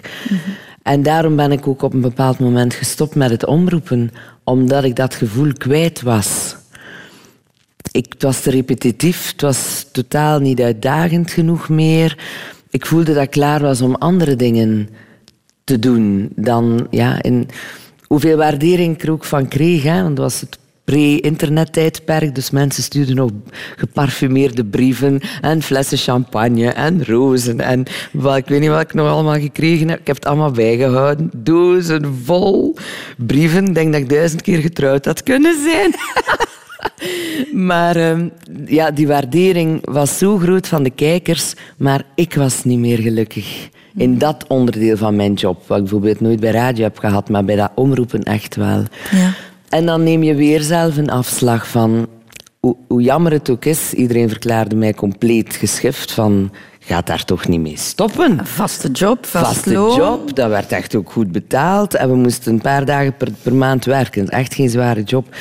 [0.84, 4.12] En daarom ben ik ook op een bepaald moment gestopt met het omroepen,
[4.44, 6.56] omdat ik dat gevoel kwijt was.
[7.92, 12.18] Ik, het was te repetitief, het was totaal niet uitdagend genoeg meer.
[12.70, 14.90] Ik voelde dat ik klaar was om andere dingen
[15.64, 17.48] te doen dan ja, in
[18.08, 19.84] hoeveel waardering ik er ook van kreeg.
[19.84, 22.36] Hè, want was het pre-internettijdperk.
[22.36, 23.30] Dus mensen stuurden nog
[23.78, 27.60] geparfumeerde brieven en flessen champagne en rozen.
[27.60, 30.00] En wat, ik weet niet wat ik nog allemaal gekregen heb.
[30.00, 31.30] Ik heb het allemaal bijgehouden.
[31.36, 32.76] Dozen vol
[33.18, 33.66] brieven.
[33.68, 35.94] Ik denk dat ik duizend keer getrouwd had kunnen zijn.
[37.70, 38.30] maar ehm,
[38.66, 43.70] ja, die waardering was zo groot van de kijkers, maar ik was niet meer gelukkig.
[43.96, 47.46] In dat onderdeel van mijn job, wat ik bijvoorbeeld nooit bij radio heb gehad, maar
[47.46, 48.84] bij dat omroepen echt wel.
[49.12, 49.34] Ja.
[49.72, 52.08] En dan neem je weer zelf een afslag van
[52.60, 53.94] hoe, hoe, jammer het ook is.
[53.94, 58.40] Iedereen verklaarde mij compleet geschift van gaat daar toch niet mee stoppen.
[58.40, 60.36] Een vaste job, vast vaste job.
[60.36, 61.96] Dat werd echt ook goed betaald.
[61.96, 64.30] En we moesten een paar dagen per, per maand werken.
[64.30, 65.36] Echt geen zware job.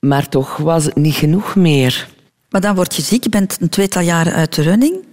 [0.00, 2.08] Maar toch was het niet genoeg meer.
[2.50, 5.04] Maar dan word je ziek, je bent een tweetal jaren uit de running.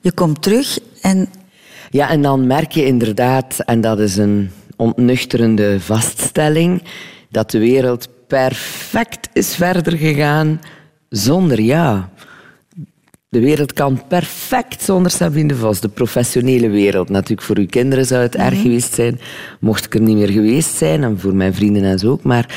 [0.00, 1.28] Je komt terug en...
[1.90, 6.82] Ja, en dan merk je inderdaad, en dat is een ontnuchterende vaststelling
[7.30, 10.60] dat de wereld perfect is verder gegaan
[11.08, 12.00] zonder jou.
[13.28, 15.80] De wereld kan perfect zonder Sabine Vos.
[15.80, 17.08] De professionele wereld.
[17.08, 18.62] Natuurlijk, voor uw kinderen zou het erg mhm.
[18.62, 19.20] geweest zijn,
[19.60, 21.04] mocht ik er niet meer geweest zijn.
[21.04, 22.22] En voor mijn vrienden en zo ook.
[22.22, 22.54] Maar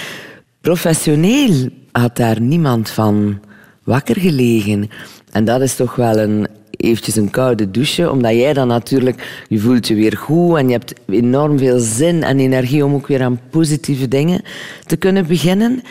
[0.61, 3.39] professioneel had daar niemand van
[3.83, 4.89] wakker gelegen.
[5.31, 6.47] En dat is toch wel een
[6.83, 10.71] eventjes een koude douche, omdat jij dan natuurlijk, je voelt je weer goed en je
[10.71, 14.41] hebt enorm veel zin en energie om ook weer aan positieve dingen
[14.85, 15.81] te kunnen beginnen.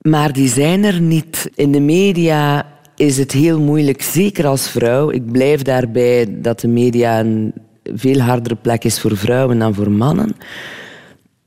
[0.00, 1.50] Maar die zijn er niet.
[1.54, 5.10] In de media is het heel moeilijk, zeker als vrouw.
[5.10, 7.52] Ik blijf daarbij dat de media een
[7.84, 10.36] veel hardere plek is voor vrouwen dan voor mannen,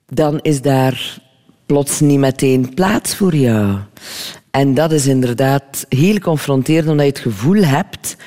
[0.07, 1.17] dan is daar
[1.65, 3.77] plots niet meteen plaats voor jou.
[4.51, 8.17] En dat is inderdaad heel confronterend, omdat je het gevoel hebt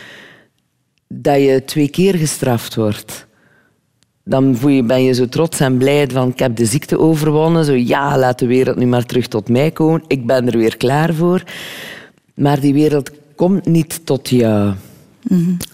[1.08, 3.26] dat je twee keer gestraft wordt.
[4.24, 7.64] Dan voel je, ben je zo trots en blij van ik heb de ziekte overwonnen.
[7.64, 10.02] Zo ja, laat de wereld nu maar terug tot mij komen.
[10.06, 11.42] Ik ben er weer klaar voor.
[12.34, 14.74] Maar die wereld komt niet tot jou.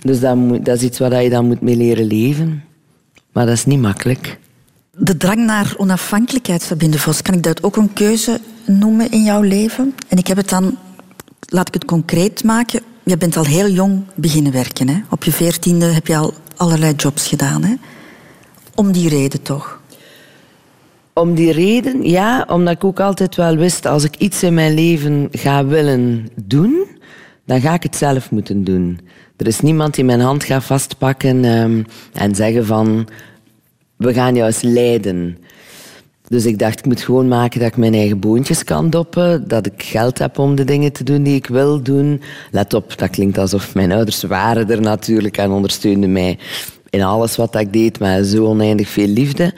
[0.00, 2.64] Dus dat, moet, dat is iets waar je dan moet mee leren leven.
[3.32, 4.38] Maar dat is niet makkelijk.
[4.90, 9.40] De drang naar onafhankelijkheid, Sabine Vos, kan ik dat ook een keuze noemen in jouw
[9.40, 9.94] leven?
[10.08, 10.78] En ik heb het dan,
[11.48, 12.80] laat ik het concreet maken.
[13.04, 14.88] Je bent al heel jong beginnen werken.
[14.88, 15.00] Hè?
[15.10, 17.64] Op je veertiende heb je al allerlei jobs gedaan.
[17.64, 17.74] Hè?
[18.74, 19.80] Om die reden toch?
[21.12, 24.74] Om die reden, ja, omdat ik ook altijd wel wist, als ik iets in mijn
[24.74, 26.86] leven ga willen doen,
[27.46, 29.00] dan ga ik het zelf moeten doen.
[29.36, 33.08] Er is niemand die mijn hand gaat vastpakken ehm, en zeggen van,
[33.96, 35.38] we gaan jou leiden.
[36.28, 39.66] Dus ik dacht, ik moet gewoon maken dat ik mijn eigen boontjes kan doppen, dat
[39.66, 42.22] ik geld heb om de dingen te doen die ik wil doen.
[42.50, 46.38] Let op, dat klinkt alsof mijn ouders waren er natuurlijk en ondersteunden mij
[46.90, 49.54] in alles wat ik deed met zo oneindig veel liefde.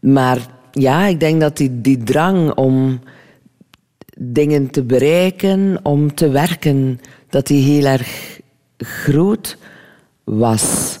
[0.00, 0.38] Maar
[0.72, 3.00] ja, ik denk dat die, die drang om
[4.18, 8.40] dingen te bereiken, om te werken, dat die heel erg
[8.78, 9.56] groot
[10.24, 10.95] was.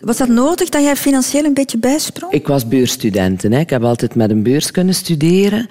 [0.00, 2.32] Was dat nodig dat jij financieel een beetje bijsprong?
[2.32, 3.42] Ik was beursstudent.
[3.42, 3.58] Hè.
[3.58, 5.66] Ik heb altijd met een beurs kunnen studeren.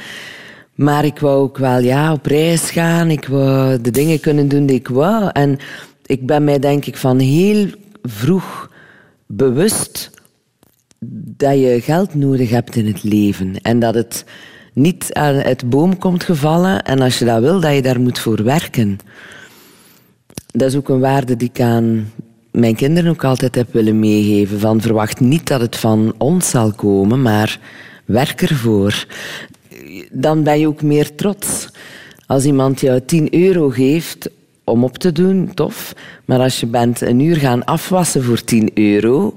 [0.76, 3.10] Maar ik wou ook wel ja, op reis gaan.
[3.10, 5.30] Ik wou de dingen kunnen doen die ik wou.
[5.34, 5.58] En
[6.06, 7.68] ik ben mij denk ik van heel
[8.04, 8.72] vroeg
[9.26, 10.10] bewust
[11.38, 13.62] dat je geld nodig hebt in het leven.
[13.62, 14.26] En dat het
[14.74, 16.84] niet uit de boom komt gevallen.
[16.84, 18.98] En als je dat wil, dat je daar moet voor werken.
[20.52, 22.12] Dat is ook een waarde die ik aan
[22.60, 24.60] mijn kinderen ook altijd heb willen meegeven.
[24.60, 27.60] Van verwacht niet dat het van ons zal komen, maar
[28.06, 29.06] werk ervoor.
[30.12, 31.70] Dan ben je ook meer trots.
[32.26, 34.30] Als iemand jou 10 euro geeft
[34.64, 35.94] om op te doen, tof.
[36.26, 39.36] Maar als je bent een uur gaan afwassen voor 10 euro,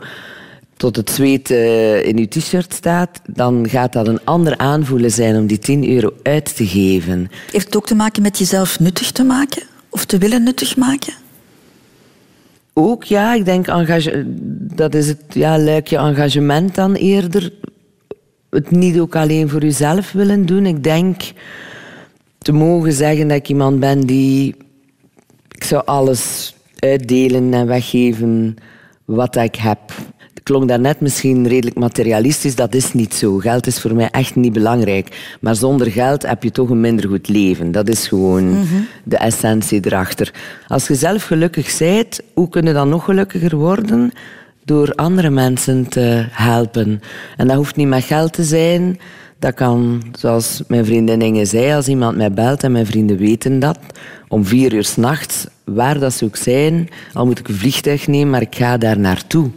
[0.77, 5.47] tot het zweet in je t-shirt staat, dan gaat dat een ander aanvoelen zijn om
[5.47, 7.31] die 10 euro uit te geven.
[7.53, 9.63] Heeft het ook te maken met jezelf nuttig te maken?
[9.89, 11.13] Of te willen nuttig maken?
[12.75, 13.67] Ook ja, ik denk
[14.75, 17.53] dat is het ja, luikje engagement dan eerder.
[18.51, 20.67] Het niet ook alleen voor jezelf willen doen.
[20.67, 21.23] Ik denk
[22.39, 24.55] te mogen zeggen dat ik iemand ben die...
[25.49, 28.57] Ik zou alles uitdelen en weggeven
[29.05, 29.81] wat ik heb.
[30.51, 32.55] Klonk daarnet misschien redelijk materialistisch.
[32.55, 33.39] Dat is niet zo.
[33.39, 35.37] Geld is voor mij echt niet belangrijk.
[35.41, 37.73] Maar zonder geld heb je toch een minder goed leven.
[37.73, 38.67] Dat is gewoon
[39.05, 40.33] de essentie erachter.
[40.67, 44.13] Als je zelf gelukkig bent, hoe kun je dan nog gelukkiger worden?
[44.65, 47.01] Door andere mensen te helpen.
[47.37, 48.99] En dat hoeft niet met geld te zijn.
[49.39, 53.59] Dat kan, zoals mijn vriendin Inge zei, als iemand mij belt en mijn vrienden weten
[53.59, 53.79] dat,
[54.29, 58.31] om vier uur s'nachts, waar dat ze ook zijn, al moet ik een vliegtuig nemen,
[58.31, 59.51] maar ik ga daar naartoe.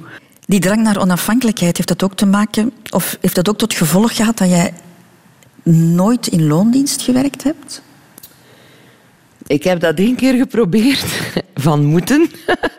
[0.46, 4.16] Die drang naar onafhankelijkheid, heeft dat ook te maken, of heeft dat ook tot gevolg
[4.16, 4.74] gehad dat jij
[5.96, 7.82] nooit in loondienst gewerkt hebt?
[9.54, 11.06] Ik heb dat één keer geprobeerd,
[11.56, 12.30] van moeten.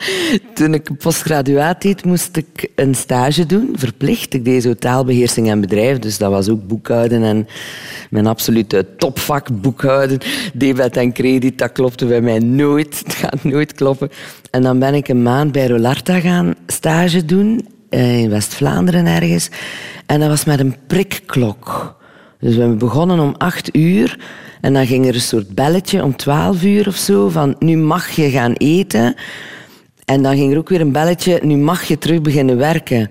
[0.54, 4.34] Toen ik postgraduaat deed, moest ik een stage doen, verplicht.
[4.34, 7.22] Ik deed zo taalbeheersing en bedrijf, dus dat was ook boekhouden.
[7.22, 7.48] En
[8.10, 10.18] mijn absolute topvak boekhouden,
[10.54, 12.98] debet en krediet, dat klopte bij mij nooit.
[13.04, 14.10] Het gaat nooit kloppen.
[14.50, 19.48] En dan ben ik een maand bij Rolarta gaan stage doen, eh, in West-Vlaanderen ergens.
[20.06, 21.96] En dat was met een prikklok.
[22.40, 24.18] Dus we hebben begonnen om acht uur.
[24.60, 27.28] En dan ging er een soort belletje om twaalf uur of zo.
[27.28, 29.14] Van nu mag je gaan eten.
[30.04, 31.40] En dan ging er ook weer een belletje.
[31.42, 33.10] Nu mag je terug beginnen werken.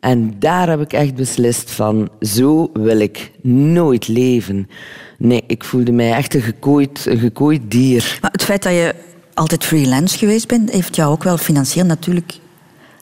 [0.00, 2.08] En daar heb ik echt beslist van.
[2.20, 4.68] Zo wil ik nooit leven.
[5.18, 8.18] Nee, ik voelde mij echt een gekooid, gekooid dier.
[8.20, 8.94] Maar het feit dat je
[9.34, 12.38] altijd freelance geweest bent, heeft jou ook wel financieel natuurlijk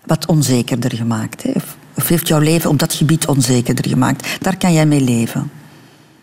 [0.07, 1.43] wat onzekerder gemaakt.
[1.43, 1.51] Hè?
[1.97, 4.37] Of heeft jouw leven op dat gebied onzekerder gemaakt?
[4.41, 5.51] Daar kan jij mee leven.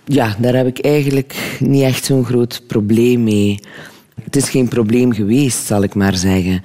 [0.05, 3.59] Ja, daar heb ik eigenlijk niet echt zo'n groot probleem mee.
[4.23, 6.61] Het is geen probleem geweest, zal ik maar zeggen.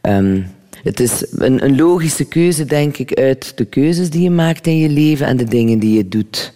[0.00, 0.40] Ehm,
[0.82, 4.78] het is een, een logische keuze, denk ik, uit de keuzes die je maakt in
[4.78, 6.52] je leven en de dingen die je doet.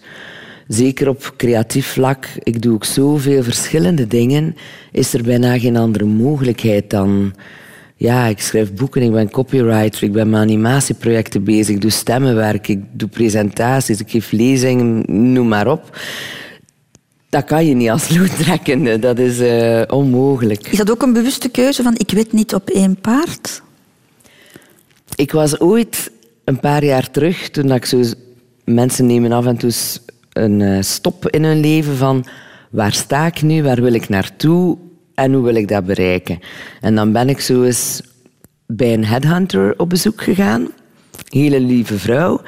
[0.67, 4.55] Zeker op creatief vlak, ik doe ook zoveel verschillende dingen,
[4.91, 7.33] is er bijna geen andere mogelijkheid dan...
[7.99, 12.67] Ja, ik schrijf boeken, ik ben copywriter, ik ben met animatieprojecten bezig, ik doe stemmenwerk,
[12.67, 15.97] ik doe presentaties, ik geef lezingen, noem maar op.
[17.29, 20.67] Dat kan je niet als loodtrekkende, dat is eh, onmogelijk.
[20.67, 23.61] Is dat ook een bewuste keuze van ik weet niet op één paard?
[25.15, 26.11] Ik was ooit
[26.43, 28.01] een paar jaar terug, toen ik zo...
[28.63, 29.71] Mensen nemen af en toe
[30.33, 32.25] een eh, stop in hun leven van...
[32.69, 33.63] Waar sta ik nu?
[33.63, 34.77] Waar wil ik naartoe?
[35.17, 36.39] En hoe wil ik dat bereiken?
[36.81, 38.01] En dan ben ik zo eens
[38.67, 40.67] bij een headhunter op bezoek gegaan.
[41.27, 42.41] Hele lieve vrouw.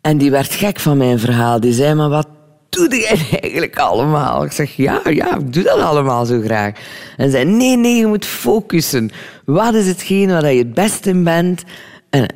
[0.00, 1.60] En die werd gek van mijn verhaal.
[1.60, 2.28] Die zei, maar wat
[2.68, 4.44] doe jij eigenlijk allemaal?
[4.44, 6.72] Ik zeg, ja, ja, ik doe dat allemaal zo graag.
[7.16, 9.10] En zei, nee, nee, je moet focussen.
[9.44, 11.62] Wat is hetgeen waar je het beste in bent?
[12.10, 12.26] En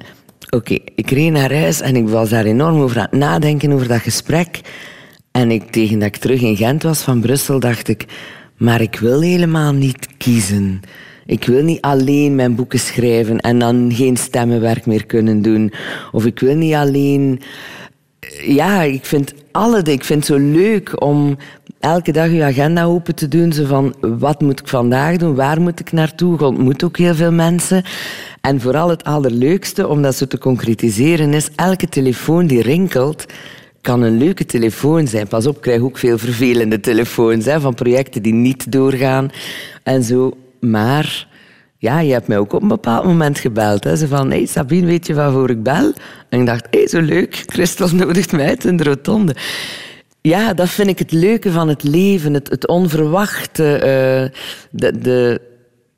[0.50, 3.88] oké, ik reed naar huis en ik was daar enorm over aan het nadenken, over
[3.88, 4.60] dat gesprek.
[5.30, 8.06] En ik, tegen dat ik terug in Gent was van Brussel, dacht ik,
[8.56, 10.80] maar ik wil helemaal niet kiezen.
[11.26, 15.72] Ik wil niet alleen mijn boeken schrijven en dan geen stemmenwerk meer kunnen doen.
[16.12, 17.40] Of ik wil niet alleen...
[18.46, 21.36] Ja, ik vind alle Ik vind het zo leuk om
[21.80, 23.52] elke dag je agenda open te doen.
[23.52, 25.34] Zo van, wat moet ik vandaag doen?
[25.34, 26.34] Waar moet ik naartoe?
[26.34, 27.82] Ik ontmoet ook heel veel mensen.
[28.40, 33.26] En vooral het allerleukste, om dat zo te concretiseren, is elke telefoon die rinkelt,
[33.86, 35.26] kan een leuke telefoon zijn.
[35.26, 39.30] Pas op, ik krijg ook veel vervelende telefoons hè, van projecten die niet doorgaan
[39.82, 40.36] en zo.
[40.60, 41.28] Maar
[41.78, 43.84] ja, je hebt mij ook op een bepaald moment gebeld.
[43.84, 43.96] Hè.
[43.96, 45.92] Ze van, hey Sabine, weet je waarvoor ik bel?
[46.28, 49.36] En ik dacht, hey, zo leuk, Christel nodigt mij uit in de rotonde.
[50.20, 53.74] Ja, dat vind ik het leuke van het leven, het, het onverwachte.
[53.74, 55.40] Uh, de, de,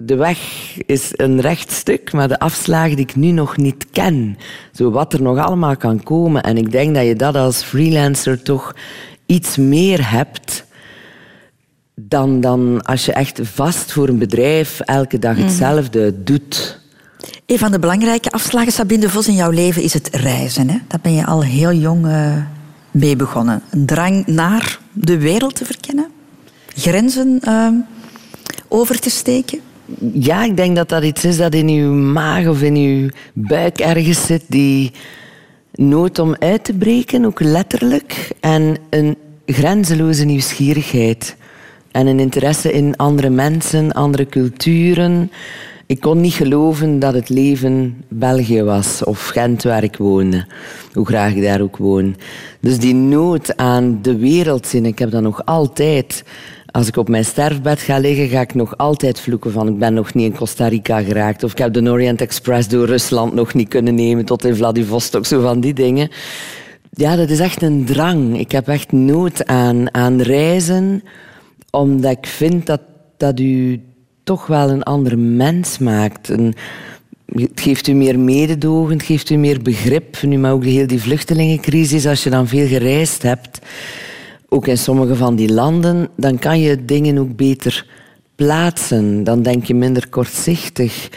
[0.00, 0.38] de weg
[0.86, 4.38] is een recht stuk, maar de afslagen die ik nu nog niet ken.
[4.72, 6.42] Zo wat er nog allemaal kan komen.
[6.42, 8.74] En ik denk dat je dat als freelancer toch
[9.26, 10.64] iets meer hebt
[11.94, 15.46] dan, dan als je echt vast voor een bedrijf elke dag mhm.
[15.46, 16.80] hetzelfde doet.
[17.46, 20.68] Een van de belangrijke afslagen, Sabine de Vos, in jouw leven is het reizen.
[20.68, 20.78] Hè?
[20.88, 22.36] Daar ben je al heel jong uh,
[22.90, 23.62] mee begonnen.
[23.70, 26.06] Een drang naar de wereld te verkennen,
[26.74, 27.68] grenzen uh,
[28.68, 29.60] over te steken.
[30.12, 33.78] Ja, ik denk dat dat iets is dat in je maag of in je buik
[33.78, 34.92] ergens zit, die
[35.72, 41.36] nood om uit te breken, ook letterlijk, en een grenzeloze nieuwsgierigheid.
[41.90, 45.30] En een interesse in andere mensen, andere culturen.
[45.86, 50.46] Ik kon niet geloven dat het leven België was of Gent waar ik woonde.
[50.92, 52.16] Hoe graag ik daar ook woon.
[52.60, 56.24] Dus die nood aan de wereld zien, ik heb dat nog altijd.
[56.70, 59.94] Als ik op mijn sterfbed ga liggen, ga ik nog altijd vloeken van ik ben
[59.94, 61.44] nog niet in Costa Rica geraakt.
[61.44, 65.26] Of ik heb de Orient Express door Rusland nog niet kunnen nemen tot in Vladivostok.
[65.26, 66.10] Zo van die dingen.
[66.90, 68.38] Ja, dat is echt een drang.
[68.38, 71.02] Ik heb echt nood aan, aan reizen
[71.70, 72.80] omdat ik vind dat
[73.16, 73.82] dat u
[74.24, 76.28] toch wel een ander mens maakt.
[76.28, 76.54] Een,
[77.26, 80.22] het geeft u meer mededogen, het geeft u meer begrip.
[80.22, 83.58] Nu, maar ook heel die vluchtelingencrisis, als je dan veel gereisd hebt,
[84.48, 87.86] ook in sommige van die landen, dan kan je dingen ook beter
[88.34, 89.24] plaatsen.
[89.24, 91.08] Dan denk je minder kortzichtig.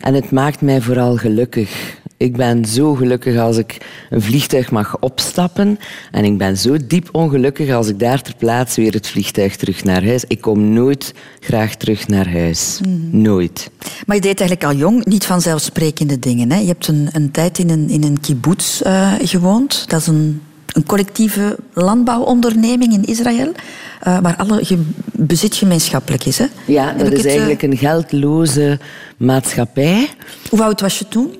[0.00, 1.98] En het maakt mij vooral gelukkig.
[2.16, 3.78] Ik ben zo gelukkig als ik
[4.10, 5.78] een vliegtuig mag opstappen.
[6.10, 9.84] En ik ben zo diep ongelukkig als ik daar ter plaatse weer het vliegtuig terug
[9.84, 10.24] naar huis.
[10.24, 12.80] Ik kom nooit graag terug naar huis.
[12.82, 13.20] Mhm.
[13.22, 13.70] Nooit.
[14.06, 16.50] Maar je deed eigenlijk al jong niet vanzelfsprekende dingen.
[16.50, 16.58] Hè?
[16.58, 19.84] Je hebt een, een tijd in een, in een kibbutz uh, gewoond.
[19.88, 20.40] Dat is een,
[20.72, 23.52] een collectieve landbouwonderneming in Israël.
[24.06, 24.62] Uh, waar alle
[25.12, 26.38] bezit gemeenschappelijk is.
[26.38, 26.46] Hè?
[26.66, 28.78] Ja, dat is het, eigenlijk een geldloze
[29.16, 30.08] maatschappij.
[30.50, 31.34] Hoe oud was je toen?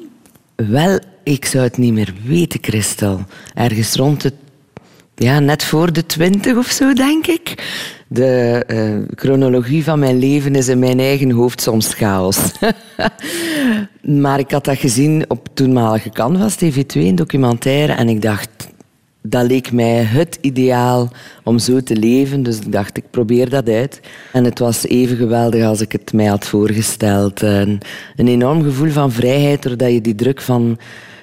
[0.57, 3.25] Wel, ik zou het niet meer weten, Christel.
[3.55, 4.35] Ergens rond het...
[5.15, 7.55] Ja, net voor de twintig of zo, denk ik.
[8.09, 12.39] De uh, chronologie van mijn leven is in mijn eigen hoofd soms chaos.
[14.23, 17.93] maar ik had dat gezien op toenmalige Canvas, TV2, een documentaire.
[17.93, 18.49] En ik dacht,
[19.23, 21.11] dat leek mij het ideaal
[21.45, 22.43] om zo te leven.
[22.43, 24.01] Dus ik dacht, ik probeer dat uit.
[24.33, 27.43] En het was even geweldig als ik het mij had voorgesteld.
[27.43, 27.81] Een,
[28.17, 30.79] een enorm gevoel van vrijheid, doordat je die druk van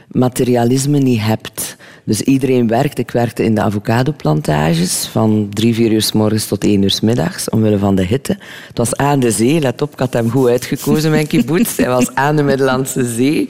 [0.07, 1.75] materialisme niet hebt.
[2.03, 2.99] Dus iedereen werkt.
[2.99, 7.01] Ik werkte in de avocadoplantages van drie, vier uur s morgens tot één uur s
[7.01, 8.37] middags, omwille van de hitte.
[8.67, 11.77] Het was aan de zee, let op, ik had hem goed uitgekozen, mijn kibbutz.
[11.77, 13.49] Hij was aan de Middellandse Zee.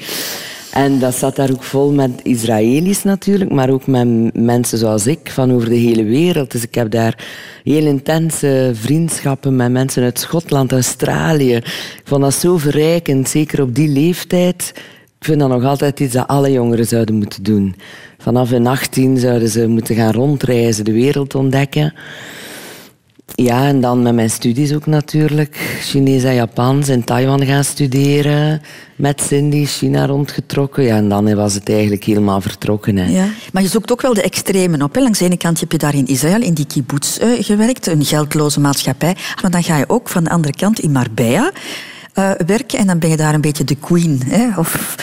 [0.77, 5.31] En dat zat daar ook vol met Israëli's natuurlijk, maar ook met mensen zoals ik
[5.31, 6.51] van over de hele wereld.
[6.51, 7.25] Dus ik heb daar
[7.63, 11.55] heel intense vriendschappen met mensen uit Schotland, Australië.
[11.55, 14.73] Ik vond dat zo verrijkend, zeker op die leeftijd.
[15.19, 17.75] Ik vind dat nog altijd iets dat alle jongeren zouden moeten doen.
[18.17, 21.93] Vanaf hun 18 zouden ze moeten gaan rondreizen, de wereld ontdekken.
[23.43, 25.77] Ja, en dan met mijn studies ook natuurlijk.
[25.81, 28.61] Chinees en Japans in Taiwan gaan studeren.
[28.95, 30.83] Met Cindy, China rondgetrokken.
[30.83, 32.97] Ja, en dan was het eigenlijk helemaal vertrokken.
[32.97, 33.05] Hè.
[33.05, 34.95] Ja, maar je zoekt ook wel de extremen op.
[34.95, 35.01] Hè.
[35.01, 37.87] Langs de ene kant heb je daar in Israël, in die kibbutz, uh, gewerkt.
[37.87, 39.15] Een geldloze maatschappij.
[39.41, 41.51] Maar dan ga je ook van de andere kant in Marbella...
[42.19, 44.21] Uh, werken en dan ben je daar een beetje de queen.
[44.25, 44.59] Hè?
[44.59, 44.95] Of,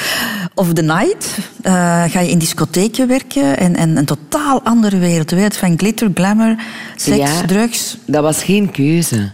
[0.54, 1.72] of the night eh,
[2.06, 5.28] ga je in discotheken werken en, en een totaal andere wereld.
[5.28, 6.56] De wereld van glitter, glamour,
[6.96, 7.46] seks, Ja.
[7.46, 7.98] drugs.
[8.06, 9.32] Dat was geen keuze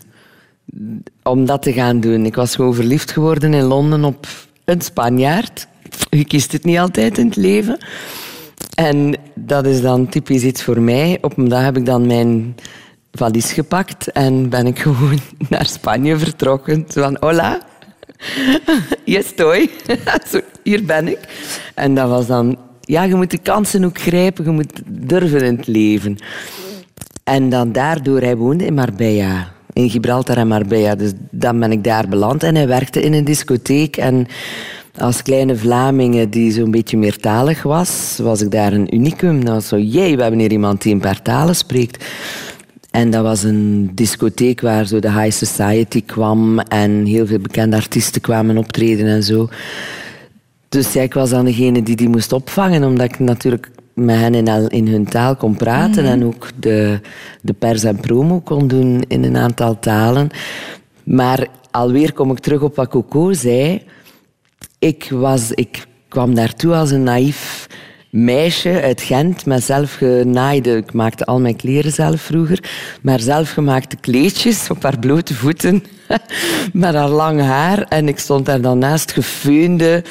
[1.22, 2.26] om dat te gaan doen.
[2.26, 4.26] Ik was gewoon verliefd geworden in Londen op
[4.64, 5.66] een Spanjaard.
[6.10, 7.78] Je kiest het niet altijd in het leven.
[8.74, 11.18] En dat is dan typisch iets voor mij.
[11.20, 12.56] Op een dag heb ik dan mijn
[13.12, 15.18] valies gepakt en ben ik gewoon
[15.48, 16.84] naar Spanje vertrokken.
[16.88, 17.68] Zo van, hola,
[19.04, 19.70] estoy.
[20.30, 21.18] Zo, hier ben ik.
[21.74, 22.58] En dat was dan...
[22.80, 24.44] Ja, je moet de kansen ook grijpen.
[24.44, 26.16] Je moet durven in het leven.
[27.24, 29.52] En dan daardoor, hij woonde in Marbella.
[29.72, 30.94] In Gibraltar en Marbella.
[30.94, 32.42] Dus dan ben ik daar beland.
[32.42, 33.96] En hij werkte in een discotheek.
[33.96, 34.26] En
[34.98, 39.44] als kleine Vlamingen die zo'n beetje meertalig was, was ik daar een unicum.
[39.44, 42.04] Was zo, jee, we hebben hier iemand die een paar talen spreekt.
[42.90, 47.76] En dat was een discotheek waar zo de high society kwam en heel veel bekende
[47.76, 49.48] artiesten kwamen optreden en zo.
[50.68, 54.34] Dus ja, ik was dan degene die die moest opvangen, omdat ik natuurlijk met hen
[54.34, 57.00] in, in hun taal kon praten en ook de,
[57.42, 60.28] de pers en promo kon doen in een aantal talen.
[61.04, 63.82] Maar alweer kom ik terug op wat Coco zei.
[64.78, 67.66] Ik, was, ik kwam daartoe als een naïef
[68.10, 70.76] meisje uit Gent met zelfgenaaide...
[70.76, 72.70] Ik maakte al mijn kleren zelf vroeger.
[73.02, 75.84] Maar zelfgemaakte kleedjes op haar blote voeten.
[76.72, 77.82] met haar lang haar.
[77.82, 80.04] En ik stond daar dan naast gefeunde,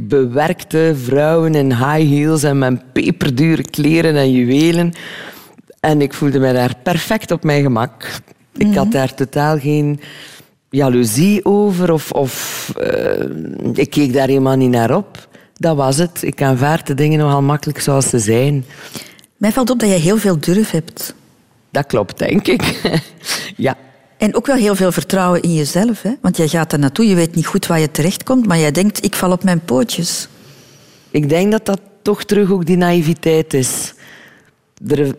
[0.00, 4.92] bewerkte vrouwen in high heels en met peperdure kleren en juwelen.
[5.80, 8.20] En ik voelde me daar perfect op mijn gemak.
[8.56, 10.00] Ik had daar totaal geen
[10.70, 13.24] jaloezie over of, of eh,
[13.72, 15.28] ik keek daar helemaal niet naar op.
[15.56, 16.22] Dat was het.
[16.22, 18.64] Ik aanvaard de dingen nogal makkelijk zoals ze zijn.
[19.36, 21.14] Mij valt op dat je heel veel durf hebt.
[21.70, 22.80] Dat klopt, denk ik.
[23.56, 23.76] ja.
[24.18, 26.02] En ook wel heel veel vertrouwen in jezelf.
[26.02, 26.12] Hè?
[26.20, 29.04] Want jij gaat er naartoe, je weet niet goed waar je terechtkomt, maar jij denkt,
[29.04, 30.28] ik val op mijn pootjes.
[31.10, 33.94] Ik denk dat dat toch terug ook die naïviteit is.
[34.88, 35.14] Er,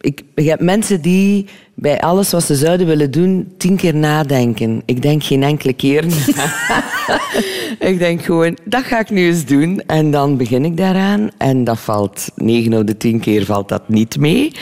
[0.00, 1.48] ik, je hebt mensen die
[1.80, 4.82] bij alles wat ze zouden willen doen tien keer nadenken.
[4.84, 6.04] Ik denk geen enkele keer
[7.78, 9.82] ik denk gewoon, dat ga ik nu eens doen.
[9.86, 11.30] En dan begin ik daaraan.
[11.36, 14.52] En dat valt, negen op de tien keer valt dat niet mee.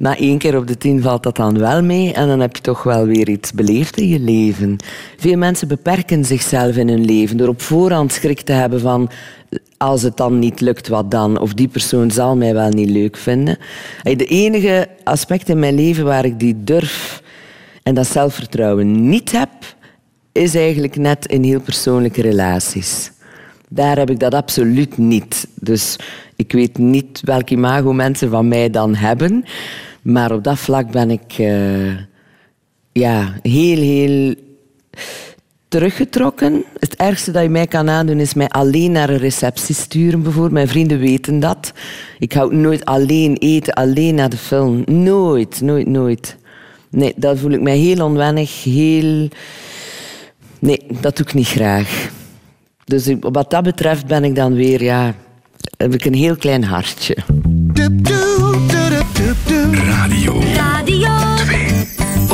[0.00, 2.12] Maar één keer op de tien valt dat dan wel mee.
[2.12, 4.76] En dan heb je toch wel weer iets beleefd in je leven.
[5.16, 9.10] Veel mensen beperken zichzelf in hun leven door op voorhand schrik te hebben van
[9.76, 11.38] als het dan niet lukt, wat dan?
[11.40, 13.58] Of die persoon zal mij wel niet leuk vinden.
[14.02, 17.22] De enige aspect in mijn leven waar ik die durf
[17.82, 19.50] en dat zelfvertrouwen niet heb,
[20.32, 23.12] is eigenlijk net in heel persoonlijke relaties.
[23.68, 25.46] Daar heb ik dat absoluut niet.
[25.54, 25.96] Dus
[26.36, 29.44] ik weet niet welk imago mensen van mij dan hebben.
[30.02, 31.96] Maar op dat vlak ben ik eh,
[32.92, 34.34] ja, heel, heel
[35.74, 36.64] teruggetrokken.
[36.78, 40.22] Het ergste dat je mij kan aandoen is mij alleen naar een receptie sturen.
[40.22, 40.52] Bijvoorbeeld.
[40.52, 41.72] Mijn vrienden weten dat.
[42.18, 44.82] Ik hou nooit alleen eten, alleen naar de film.
[44.86, 46.36] Nooit, nooit, nooit.
[46.90, 49.28] Nee, dat voel ik mij heel onwennig, heel...
[50.58, 52.10] Nee, dat doe ik niet graag.
[52.84, 55.14] Dus wat dat betreft ben ik dan weer, ja...
[55.76, 57.16] Heb ik een heel klein hartje.
[59.72, 61.14] Radio Radio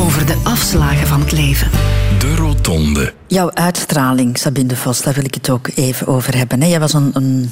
[0.01, 1.71] Over de afslagen van het leven.
[2.19, 3.13] De Rotonde.
[3.27, 6.63] Jouw uitstraling, Sabine de Vos, daar wil ik het ook even over hebben.
[6.63, 6.69] hè.
[6.69, 7.51] Jij was een, een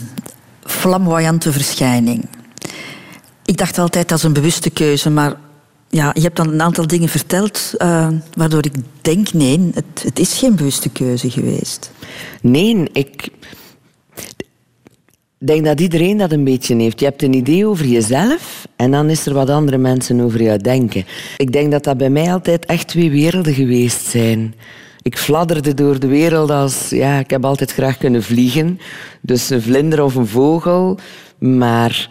[0.65, 2.29] flamboyante verschijning.
[3.45, 5.35] Ik dacht altijd dat is een bewuste keuze, maar
[5.89, 10.19] ja, je hebt dan een aantal dingen verteld eh, waardoor ik denk, nee, het, het
[10.19, 11.91] is geen bewuste keuze geweest.
[12.43, 13.29] Nee, ik
[15.47, 17.01] denk dat iedereen dat een beetje heeft.
[17.01, 20.59] Je hebt een idee over jezelf en dan is er wat andere mensen over jou
[20.59, 21.05] denken.
[21.37, 24.55] Ik denk dat dat bij mij altijd echt twee werelden geweest zijn.
[25.03, 26.89] Ik fladderde door de wereld als...
[26.91, 28.81] Ja, ik heb altijd graag kunnen vliegen.
[29.21, 30.99] Dus een vlinder of een vogel.
[31.39, 32.09] Maar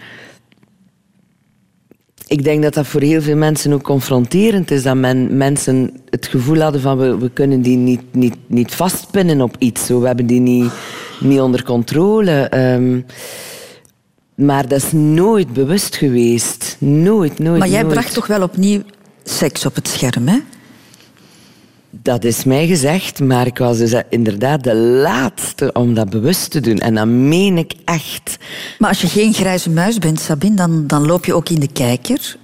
[2.27, 4.83] ik denk dat dat voor heel veel mensen ook confronterend is.
[4.83, 9.41] Dat men, mensen het gevoel hadden van we, we kunnen die niet, niet, niet vastpinnen
[9.41, 9.87] op iets.
[9.87, 10.71] We hebben die niet,
[11.19, 12.31] niet onder controle.
[12.31, 13.01] Ehm,
[14.35, 16.75] maar dat is nooit bewust geweest.
[16.79, 17.93] Nooit, nooit, maar jij nooit.
[17.93, 18.81] bracht toch wel opnieuw
[19.23, 20.39] seks op het scherm, hè?
[21.89, 26.59] Dat is mij gezegd, maar ik was dus inderdaad de laatste om dat bewust te
[26.59, 26.77] doen.
[26.77, 28.37] En dat meen ik echt.
[28.77, 31.71] Maar als je geen grijze muis bent, Sabine, dan, dan loop je ook in de
[31.71, 32.37] kijker.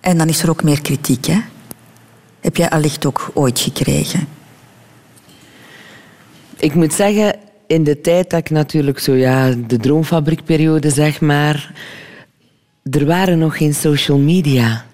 [0.00, 1.40] En dan is er ook meer kritiek, hè?
[2.40, 4.28] Heb jij allicht ook ooit gekregen?
[6.56, 7.34] Ik moet zeggen,
[7.66, 11.74] in de tijd dat ik natuurlijk zo, ja, de droomfabriekperiode zeg maar,
[12.90, 14.84] er waren nog geen social media.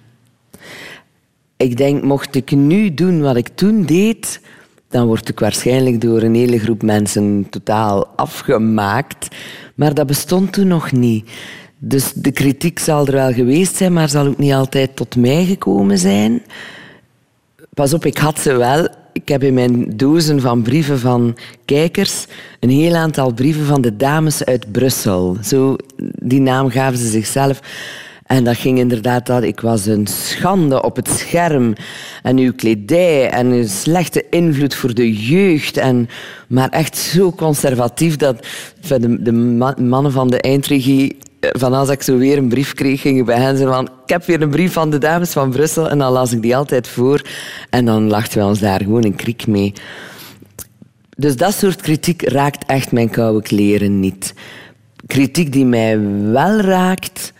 [1.56, 4.40] Ik denk, mocht ik nu doen wat ik toen deed,
[4.88, 9.36] dan word ik waarschijnlijk door een hele groep mensen totaal afgemaakt.
[9.74, 11.30] Maar dat bestond toen nog niet.
[11.78, 15.44] Dus de kritiek zal er wel geweest zijn, maar zal ook niet altijd tot mij
[15.44, 16.42] gekomen zijn.
[17.74, 18.88] Pas op, ik had ze wel.
[19.12, 22.26] Ik heb in mijn dozen van brieven van kijkers
[22.60, 25.36] een heel aantal brieven van de dames uit Brussel.
[25.42, 25.76] Zo,
[26.22, 27.60] die naam gaven ze zichzelf.
[28.26, 31.74] En dat ging inderdaad dat ik was een schande op het scherm.
[32.22, 35.76] En uw kledij en een slechte invloed voor de jeugd.
[35.76, 36.08] En,
[36.48, 38.46] maar echt zo conservatief dat
[38.80, 39.32] de, de
[39.82, 41.16] mannen van de eindregie
[41.50, 44.42] van als ik zo weer een brief kreeg, gingen bij hen van ik heb weer
[44.42, 47.22] een brief van de dames van Brussel en dan las ik die altijd voor
[47.70, 49.72] en dan lachten we ons daar gewoon een kriek mee.
[51.16, 54.34] Dus dat soort kritiek raakt echt mijn koude kleren niet.
[55.06, 56.00] Kritiek die mij
[56.32, 57.32] wel raakt,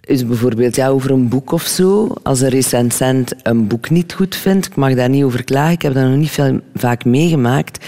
[0.00, 2.14] is bijvoorbeeld ja, over een boek of zo.
[2.22, 5.82] Als een recensent een boek niet goed vindt, ik mag daar niet over klagen, ik
[5.82, 7.84] heb dat nog niet veel, vaak meegemaakt.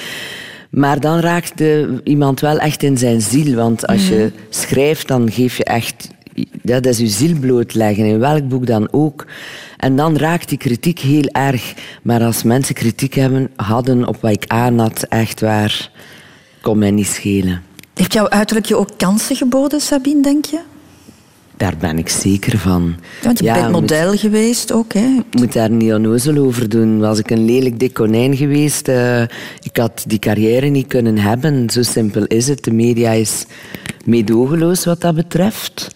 [0.75, 3.55] Maar dan raakt de, iemand wel echt in zijn ziel.
[3.55, 4.43] Want als je mhm.
[4.49, 6.09] schrijft, dan geef je echt...
[6.63, 9.27] Dat is je ziel blootleggen, in welk boek dan ook.
[9.77, 11.75] En dan raakt die kritiek heel erg.
[12.03, 15.91] Maar als mensen kritiek hebben, hadden op wat ik aan had, echt waar,
[16.61, 17.63] kon mij niet schelen.
[17.95, 20.61] Heeft jouw uiterlijk je ook kansen geboden, Sabine, denk je?
[21.57, 22.95] Daar ben ik zeker van.
[23.23, 25.23] want je bent model geweest ook, hè?
[25.31, 26.99] Ik moet daar niet onnozel over doen.
[26.99, 29.21] Was ik een lelijk dik konijn geweest, uh,
[29.63, 31.71] ik had die carrière niet kunnen hebben.
[31.71, 32.65] Zo simpel is het.
[32.65, 33.47] De media is
[34.05, 35.95] meedogenloos wat dat betreft.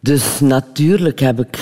[0.00, 1.58] Dus natuurlijk heb ik,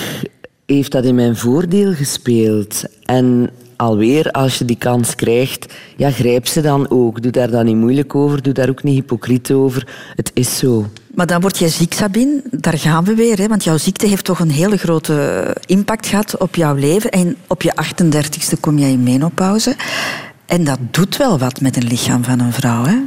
[0.65, 2.83] heeft dat in mijn voordeel gespeeld.
[3.05, 3.49] En
[3.79, 7.21] alweer, als je die kans krijgt, ja, grijp ze dan ook.
[7.21, 9.87] Doe daar dan niet moeilijk over, doe daar ook niet hypocriet over.
[10.15, 10.85] Het is zo.
[11.15, 12.41] Maar dan word je ziek, Sabine.
[12.51, 13.37] Daar gaan we weer.
[13.37, 13.47] Hè?
[13.47, 17.11] Want jouw ziekte heeft toch een hele grote impact gehad op jouw leven.
[17.11, 19.75] En op je 38ste kom jij in menopauze.
[20.45, 22.83] En dat doet wel wat met een lichaam van een vrouw.
[22.83, 22.97] Hè?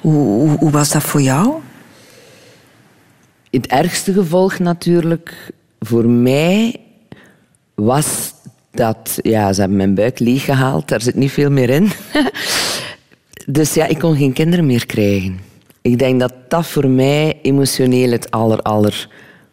[0.00, 1.54] Hoe, hoe, hoe was dat voor jou?
[3.50, 6.80] Het ergste gevolg natuurlijk voor mij
[7.74, 8.34] was
[8.70, 9.18] dat...
[9.22, 10.88] Ja, ze hebben mijn buik leeggehaald.
[10.88, 11.90] Daar zit niet veel meer in.
[13.46, 15.38] dus ja, ik kon geen kinderen meer krijgen.
[15.82, 19.08] Ik denk dat dat voor mij emotioneel het aller,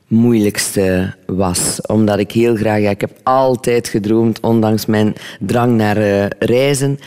[0.07, 1.81] moeilijkste was.
[1.81, 2.79] Omdat ik heel graag...
[2.79, 6.99] Ik heb altijd gedroomd, ondanks mijn drang naar uh, reizen.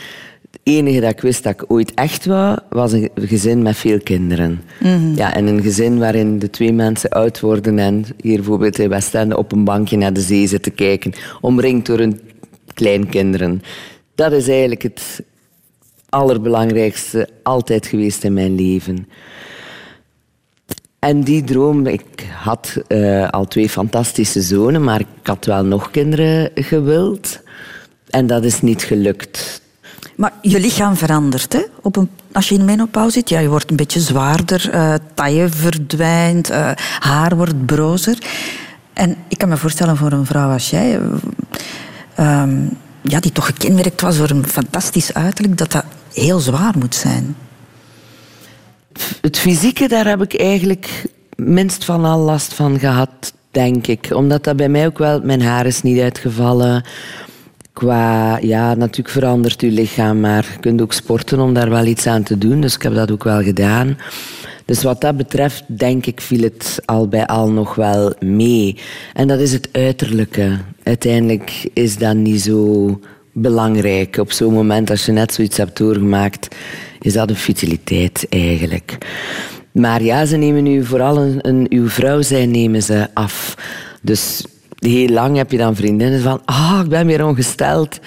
[0.63, 3.99] Het enige dat ik wist dat ik ooit echt wou, was een gezin met veel
[3.99, 4.61] kinderen.
[4.79, 8.89] Mm ja, en een gezin waarin de twee mensen oud worden en hier bijvoorbeeld in
[8.89, 12.19] Westende op een bankje naar de zee zitten kijken, omringd door hun
[12.73, 13.61] kleinkinderen.
[14.15, 15.23] Dat is eigenlijk het
[16.09, 19.07] allerbelangrijkste altijd geweest in mijn leven.
[20.99, 25.91] En die droom, ik had uh, al twee fantastische zonen, maar ik had wel nog
[25.91, 27.39] kinderen gewild.
[28.09, 29.61] En dat is niet gelukt.
[30.15, 31.61] Maar je lichaam verandert, hè?
[31.81, 33.29] Op een, als je in menopauze zit.
[33.29, 38.17] Ja, je wordt een beetje zwaarder, uh, taille verdwijnt, uh, haar wordt brozer.
[38.93, 40.99] En ik kan me voorstellen voor een vrouw als jij,
[42.19, 42.43] uh,
[43.01, 47.35] ja, die toch gekenmerkt was door een fantastisch uiterlijk, dat dat heel zwaar moet zijn.
[49.21, 54.09] Het fysieke, daar heb ik eigenlijk minst van al last van gehad, denk ik.
[54.13, 55.21] Omdat dat bij mij ook wel...
[55.21, 56.83] Mijn haar is niet uitgevallen.
[57.79, 58.37] Qua...
[58.41, 62.23] Ja, natuurlijk verandert je lichaam, maar je kunt ook sporten om daar wel iets aan
[62.23, 62.61] te doen.
[62.61, 63.97] Dus ik heb dat ook wel gedaan.
[64.65, 68.77] Dus wat dat betreft, denk ik, viel het al bij al nog wel mee.
[69.13, 70.57] En dat is het uiterlijke.
[70.83, 72.99] Uiteindelijk is dat niet zo
[73.31, 74.17] belangrijk.
[74.17, 76.55] Op zo'n moment, als je net zoiets hebt doorgemaakt,
[77.01, 78.97] is dat een futiliteit eigenlijk.
[79.71, 83.55] Maar ja, ze nemen nu vooral een, een, uw vrouw zijn nemen ze af.
[84.01, 84.43] Dus
[84.79, 87.99] heel lang heb je dan vriendinnen van, ah, oh, ik ben weer ongesteld.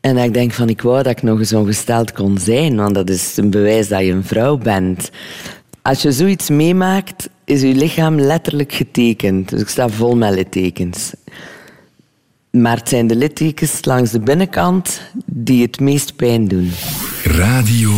[0.00, 3.10] En ik denk van, ik wou dat ik nog eens ongesteld kon zijn, want dat
[3.10, 5.10] is een bewijs dat je een vrouw bent.
[5.82, 9.48] Als je zoiets meemaakt, is je lichaam letterlijk getekend.
[9.48, 11.12] Dus ik sta vol met littekens.
[12.50, 16.72] Maar het zijn de littekens langs de binnenkant die het meest pijn doen.
[17.22, 17.92] Radio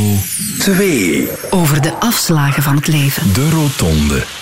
[0.58, 1.28] 2.
[1.50, 3.32] Over de afslagen van het leven.
[3.32, 4.35] De Rotonde.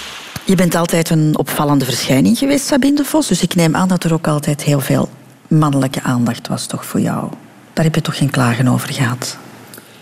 [0.46, 3.26] Je bent altijd een opvallende verschijning geweest, Sabine de Vos.
[3.26, 5.08] Dus ik neem aan dat er ook altijd heel veel
[5.48, 7.30] mannelijke aandacht was toch voor jou.
[7.72, 9.36] Daar heb je toch geen klagen over gehad?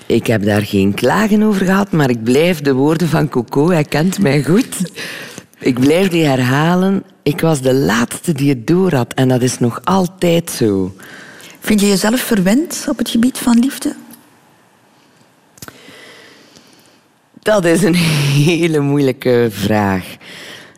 [0.07, 3.85] Ik heb daar geen klagen over gehad, maar ik blijf de woorden van Coco, hij
[3.85, 4.93] kent mij goed.
[5.59, 7.03] Ik blijf die herhalen.
[7.23, 10.95] Ik was de laatste die het door had en dat is nog altijd zo.
[11.61, 13.95] Vind je jezelf verwend op het gebied van liefde?
[17.43, 17.95] Dat is een
[18.47, 20.17] hele moeilijke vraag.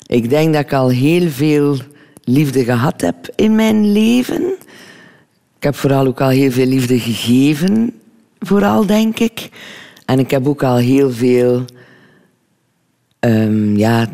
[0.06, 1.76] Ik denk dat ik al heel veel
[2.22, 4.42] liefde gehad heb in mijn leven.
[5.56, 7.92] Ik heb vooral ook al heel veel liefde gegeven,
[8.38, 9.48] vooral denk ik.
[10.06, 11.64] En ik heb ook al heel veel
[13.20, 14.08] um, ja,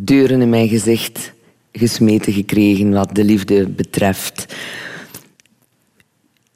[0.00, 1.32] deuren in mijn gezicht
[1.72, 4.54] gesmeten gekregen wat de liefde betreft.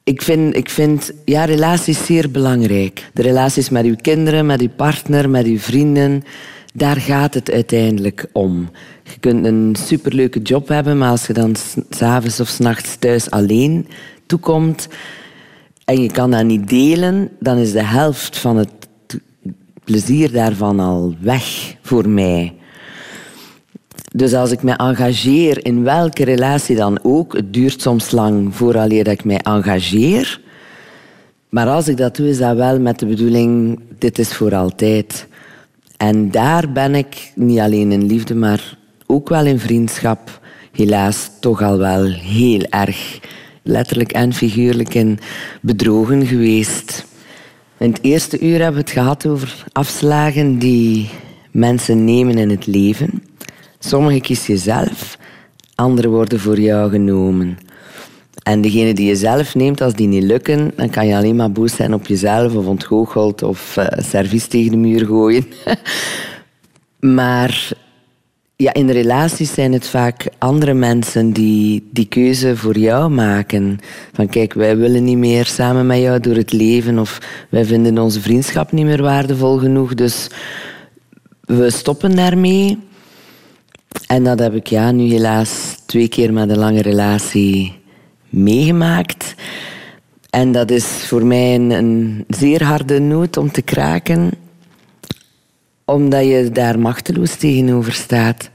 [0.03, 3.09] Ik vind, ik vind ja, relaties zeer belangrijk.
[3.13, 6.23] De relaties met uw kinderen, met uw partner, met uw vrienden.
[6.73, 8.69] Daar gaat het uiteindelijk om.
[9.03, 11.55] Je kunt een superleuke job hebben, maar als je dan
[11.89, 13.87] s'avonds of s'nachts thuis alleen
[14.25, 14.87] toekomt
[15.89, 18.69] en je kan dat niet delen, dan is de helft van het
[19.83, 22.58] plezier daarvan al weg voor mij.
[24.11, 29.03] Dus als ik me engageer, in welke relatie dan ook, het duurt soms lang vooraleer
[29.03, 30.41] dat ik mij engageer.
[31.49, 35.27] Maar als ik dat doe, is dat wel met de bedoeling, dit is voor altijd.
[35.97, 40.39] En daar ben ik, niet alleen in liefde, maar ook wel in vriendschap,
[40.71, 43.19] helaas toch al wel heel erg
[43.63, 45.19] letterlijk en figuurlijk in
[45.61, 47.05] bedrogen geweest.
[47.77, 51.09] In het eerste uur hebben we het gehad over afslagen die
[51.51, 53.23] mensen nemen in het leven.
[53.79, 55.17] Sommige kies je zelf,
[55.75, 57.57] andere worden voor jou genomen.
[58.43, 61.51] En degene die je zelf neemt, als die niet lukken, dan kan je alleen maar
[61.51, 65.45] boos zijn op jezelf of ontgoocheld of uh, servies tegen de muur gooien.
[67.19, 67.71] maar
[68.55, 73.79] ja, in relaties zijn het vaak andere mensen die die keuze voor jou maken.
[74.13, 77.19] Van kijk, wij willen niet meer samen met jou door het leven of
[77.49, 80.27] wij vinden onze vriendschap niet meer waardevol genoeg, dus
[81.41, 82.88] we stoppen daarmee.
[84.07, 87.79] En dat heb ik ja, nu helaas twee keer met een lange relatie
[88.29, 89.35] meegemaakt.
[90.29, 94.31] En dat is voor mij een, zeer harde noot om te kraken,
[95.85, 98.49] omdat je daar machteloos tegenover staat.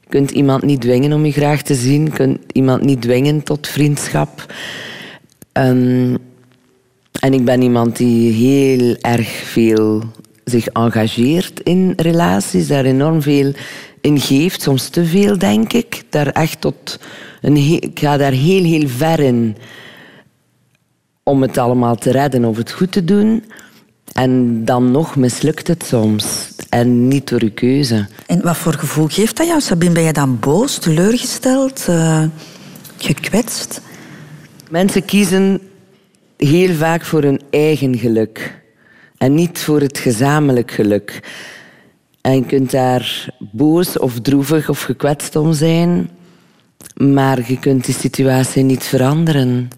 [0.00, 3.42] Je kunt iemand niet dwingen om je graag te zien, je kunt iemand niet dwingen
[3.42, 4.54] tot vriendschap.
[5.52, 6.18] Um,
[7.20, 10.02] en ik ben iemand die heel erg veel
[10.44, 13.52] zich engageert in relaties, daar enorm veel
[14.00, 16.02] in geeft, soms te veel, denk ik.
[16.10, 16.98] Daar echt tot
[17.40, 19.56] een ik ga daar heel, heel ver in
[21.22, 23.44] om het allemaal te redden of het goed te doen.
[24.12, 26.48] En dan nog mislukt het soms.
[26.68, 28.06] En niet door uw keuze.
[28.26, 29.92] En wat voor gevoel geeft dat jou, Sabine?
[29.92, 32.24] Ben je dan boos, teleurgesteld, uh,
[32.96, 33.80] gekwetst?
[34.70, 35.60] Mensen kiezen
[36.36, 38.62] heel vaak voor hun eigen geluk.
[39.18, 41.20] En niet voor het gezamenlijk geluk.
[42.28, 46.10] En je kunt daar boos of droevig of gekwetst om zijn,
[46.96, 49.68] maar je kunt die situatie niet veranderen.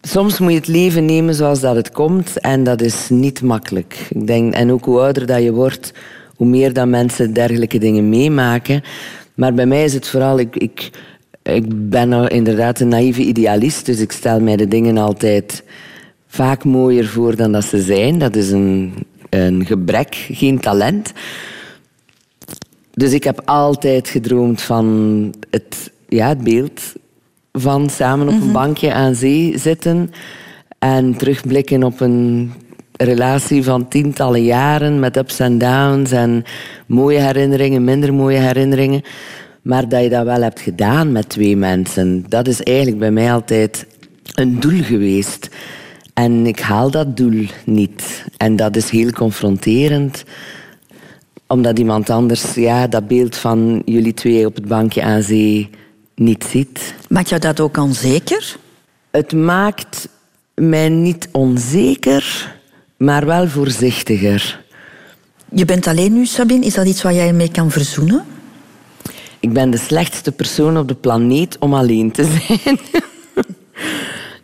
[0.00, 4.06] Soms moet je het leven nemen zoals dat het komt en dat is niet makkelijk.
[4.10, 5.92] Ik denk, en ook hoe ouder dat je wordt,
[6.36, 8.82] hoe meer dat mensen dergelijke dingen meemaken.
[9.34, 10.90] Maar bij mij is het vooral, ik, ik,
[11.42, 15.62] ik ben nou inderdaad een naïeve idealist, dus ik stel mij de dingen altijd
[16.26, 18.18] vaak mooier voor dan dat ze zijn.
[18.18, 18.92] Dat is een
[19.30, 21.12] een gebrek, geen talent.
[22.90, 26.80] Dus ik heb altijd gedroomd van het, ja, het beeld
[27.52, 28.52] van samen op een mhm.
[28.52, 30.10] bankje aan zee zitten
[30.78, 32.52] en terugblikken op een
[32.96, 36.44] relatie van tientallen jaren met ups en downs en
[36.86, 39.02] mooie herinneringen, minder mooie herinneringen.
[39.62, 43.32] Maar dat je dat wel hebt gedaan met twee mensen, dat is eigenlijk bij mij
[43.32, 43.86] altijd
[44.34, 45.48] een doel geweest.
[46.18, 48.24] En ik haal dat doel niet.
[48.36, 50.24] En dat is heel confronterend
[51.46, 55.70] omdat iemand anders ja, dat beeld van jullie twee op het bankje aan zee
[56.14, 56.94] niet ziet.
[57.08, 58.56] Maakt jou dat ook onzeker?
[59.10, 60.08] Het maakt
[60.54, 62.54] mij niet onzeker,
[62.96, 64.64] maar wel voorzichtiger.
[65.52, 66.66] Je bent alleen nu, Sabine.
[66.66, 68.24] Is dat iets waar jij mee kan verzoenen?
[69.40, 72.78] Ik ben de slechtste persoon op de planeet om alleen te zijn.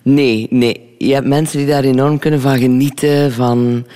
[0.03, 3.87] nee, nee je hebt mensen die daar enorm kunnen van genieten, van,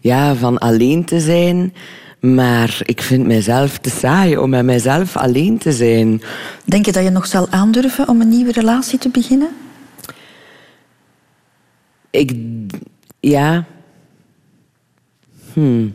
[0.00, 1.74] ja, van alleen te zijn.
[2.20, 6.22] Maar ik vind mijzelf te saai om met mijzelf alleen te zijn.
[6.64, 9.48] Denk je dat je nog zal aandurven om een nieuwe relatie te beginnen?
[12.10, 12.32] Ik...
[13.20, 13.64] Ja.
[15.52, 15.94] Hmm.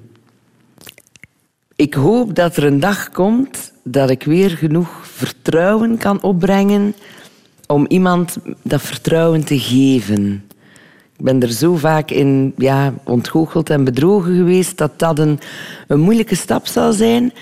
[1.75, 6.95] Ik hoop dat er een dag komt dat ik weer genoeg vertrouwen kan opbrengen
[7.67, 10.43] om iemand dat vertrouwen te geven.
[11.23, 15.39] Ben er zo vaak in ja, ontgoocheld en bedrogen geweest dat dat een,
[15.87, 17.33] een moeilijke stap zal zijn.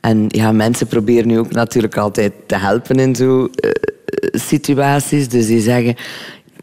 [0.00, 3.70] En ja, mensen proberen nu ook natuurlijk altijd te helpen in zo'n uh,
[4.32, 5.28] situaties.
[5.28, 5.96] Dus die zeggen,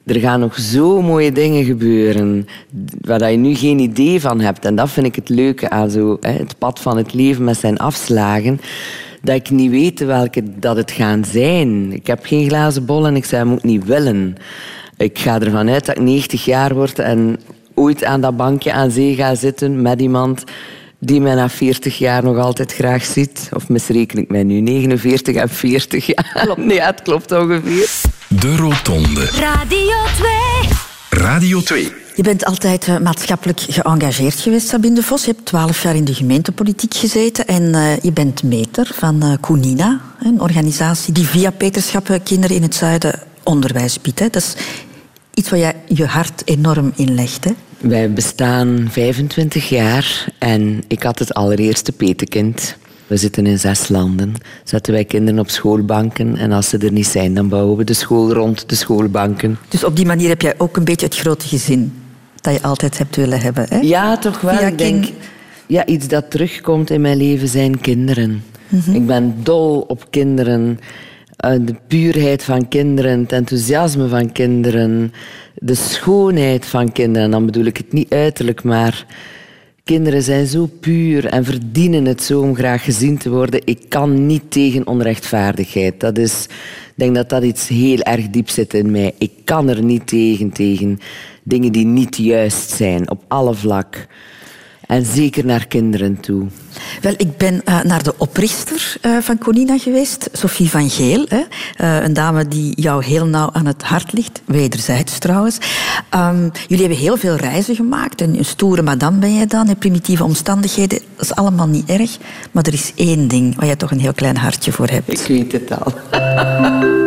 [0.06, 2.48] er gaan nog zo mooie dingen gebeuren
[3.02, 4.66] waar je nu geen idee van hebt.
[4.66, 7.78] En dat vind ik het leuke aan zo, het pad van het leven met zijn
[7.78, 8.62] afslagen.
[9.22, 11.92] Dat ik niet weet welke dat het gaan zijn.
[11.92, 14.38] Ik heb geen glazen bol en ik zei, moet niet willen.
[14.98, 17.40] Ik ga ervan uit dat ik 90 jaar word en
[17.74, 20.44] ooit aan dat bankje aan zee ga zitten met iemand
[21.00, 23.50] die mij na 40 jaar nog altijd graag ziet.
[23.54, 26.48] Of misreken ik mij nu, 49 en 40 jaar.
[26.58, 27.90] Nee, het klopt ongeveer.
[28.28, 29.26] De Rotonde.
[29.26, 29.98] Radio
[31.10, 31.22] 2.
[31.22, 31.92] Radio 2.
[32.16, 35.26] Je bent altijd uh, maatschappelijk geëngageerd geweest, Sabine de Vos.
[35.26, 39.34] Je hebt twaalf jaar in de gemeentepolitiek gezeten en uh, je bent meter van uh,
[39.42, 44.20] Koenina, een organisatie die via Peterschappen kinderen in het zuiden onderwijs biedt.
[44.20, 44.30] Hè.
[44.30, 44.56] Dat is
[45.34, 47.44] iets waar je je hart enorm in legt.
[47.44, 47.52] Hè.
[47.78, 52.76] Wij bestaan 25 jaar en ik had het allereerste petekind.
[53.08, 54.34] We zitten in zes landen.
[54.64, 57.94] Zetten wij kinderen op schoolbanken en als ze er niet zijn, dan bouwen we de
[57.94, 59.58] school rond de schoolbanken.
[59.70, 61.94] Dus op die manier heb jij ook een beetje het grote gezin
[62.42, 63.66] dat je altijd hebt willen hebben.
[63.70, 63.80] Hè?
[63.80, 64.56] Ja, toch wel.
[64.56, 65.06] Via ik denk,
[65.68, 68.44] ja, iets dat terugkomt in mijn leven zijn kinderen.
[68.68, 68.92] Mhm.
[68.92, 70.80] Ik ben dol op kinderen.
[71.46, 75.14] Uh, de puurheid van kinderen, het enthousiasme van kinderen,
[75.56, 77.32] de schoonheid van kinderen.
[77.32, 79.06] Dan bedoel ik het niet uiterlijk, maar
[79.84, 83.62] kinderen zijn zo puur en verdienen het zo om graag gezien te worden.
[83.66, 86.00] Ik kan niet tegen onrechtvaardigheid.
[86.00, 89.14] Dat is, ik denk dat dat iets heel erg diep zit in mij.
[89.18, 91.00] Ik kan er niet tegen, tegen
[91.44, 94.08] dingen die niet juist zijn, op alle vlak.
[94.88, 96.46] En zeker naar kinderen toe.
[97.02, 101.26] Wel, ik ben uh, naar de oprichter uh, van Conina geweest, Sophie van Geel.
[101.28, 101.38] Hè?
[101.38, 105.58] Uh, een dame die jou heel nauw aan het hart ligt, wederzijds trouwens.
[106.16, 108.22] Um, jullie hebben heel veel reizen gemaakt.
[108.22, 111.00] En een stoere madame ben jij dan, in primitieve omstandigheden.
[111.16, 112.18] Dat is allemaal niet erg.
[112.52, 115.10] Maar er is één ding waar je toch een heel klein hartje voor hebt.
[115.10, 115.94] Ik weet het al.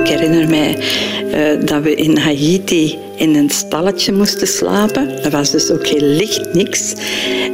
[0.01, 0.74] Ik herinner mij
[1.64, 5.23] dat we in Haiti in een stalletje moesten slapen.
[5.23, 6.95] Dat was dus ook heel licht, niks.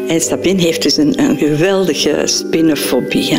[0.08, 3.38] En Sabine heeft dus een, een geweldige spinnenfobie.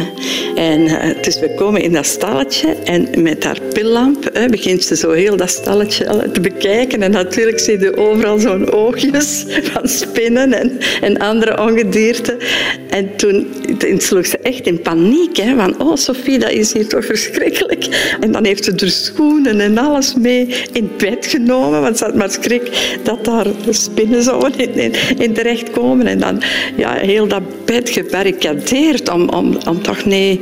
[0.56, 0.88] En
[1.22, 5.36] dus we komen in dat stalletje en met haar pillamp hè, begint ze zo heel
[5.36, 7.02] dat stalletje te bekijken.
[7.02, 12.38] En natuurlijk zie je overal zo'n oogjes van spinnen en, en andere ongedierte.
[12.90, 13.48] En toen,
[13.98, 15.38] sloeg ze echt in paniek.
[15.38, 18.16] Hè, van, oh Sophie, dat is hier toch verschrikkelijk.
[18.20, 21.82] En dan heeft ze er schoenen en alles mee in bed genomen.
[21.82, 26.08] Want had maar schrik dat daar spinnen zouden in, in, in terechtkomen.
[26.08, 26.42] En dan
[26.78, 30.40] ja, heel dat bed gebarricadeerd om, om, om toch nee,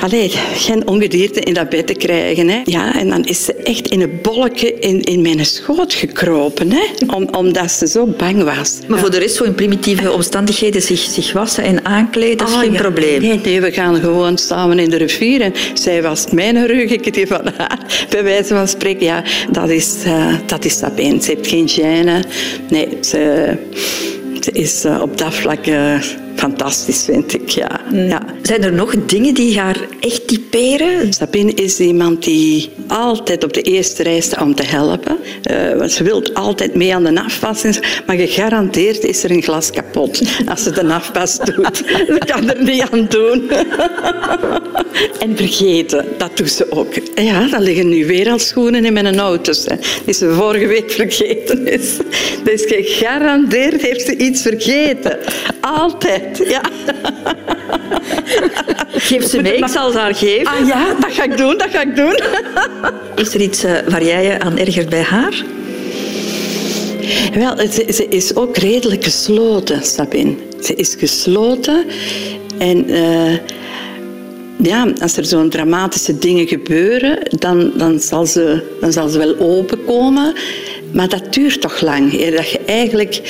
[0.00, 2.48] allez, geen ongedierte in dat bed te krijgen.
[2.48, 2.60] Hè.
[2.64, 7.14] Ja, en dan is ze echt in een bolletje in, in mijn schoot gekropen, hè,
[7.14, 8.78] om, omdat ze zo bang was.
[8.88, 12.54] Maar voor de rest, zo in primitieve omstandigheden, zich, zich wassen en aankleden, dat is
[12.54, 12.80] Ah, geen ja.
[12.80, 13.20] probleem.
[13.20, 15.40] Nee, nee, we gaan gewoon samen in de rivier.
[15.40, 18.06] En zij was mijn rug, ik die van haar.
[18.10, 22.28] Bij wijze van spreken, ja, dat is, uh, dat is Ze heeft geen gêne.
[22.68, 23.52] Nee, ze,
[24.40, 26.00] ze is uh, op dat vlak uh,
[26.36, 27.80] fantastisch, vind ik, ja.
[27.92, 28.22] ja.
[28.42, 31.12] Zijn er nog dingen die haar echt typeren?
[31.12, 35.16] Sabine is iemand die altijd op de eerste rij staat om te helpen.
[35.50, 37.64] Uh, want ze wil altijd mee aan de afwas.
[38.06, 41.76] Maar gegarandeerd is er een glas kapot als ze de afwas doet.
[42.06, 43.50] Ze kan er niet aan doen.
[45.24, 46.94] en vergeten, dat doet ze ook.
[47.14, 49.64] Ja, dan liggen nu weer al schoenen in mijn auto's.
[49.64, 51.96] Hè, die ze vorige week vergeten is.
[52.44, 55.18] Dus gegarandeerd heeft ze iets vergeten.
[55.60, 56.60] Altijd, ja.
[59.08, 60.46] Geef ze mee, ik zal ze haar geven.
[60.46, 62.20] Ah ja, dat ga ik doen, dat ga ik doen.
[63.24, 65.44] Is er iets uh, waar jij je aan ergert bij haar?
[67.34, 70.34] Wel, ze, ze, is ook redelijk gesloten, Sabine.
[70.60, 71.84] Ze is gesloten
[72.58, 73.38] en uh,
[74.56, 79.38] ja, als er zo'n dramatische dingen gebeuren, dan, dan, zal ze, dan zal ze wel
[79.38, 80.34] openkomen.
[80.96, 83.20] Maar dat duurt toch lang, eer dat je eigenlijk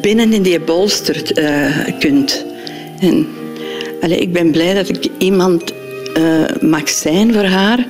[0.00, 2.44] binnen in die bolster uh, kunt.
[3.00, 3.26] En,
[4.20, 5.72] ik ben blij dat ik iemand
[6.18, 7.86] uh, mag zijn voor haar,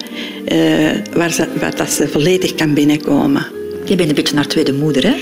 [0.53, 3.47] uh, waar, ze, waar dat ze volledig kan binnenkomen.
[3.85, 5.15] Je bent een beetje haar tweede moeder, hè?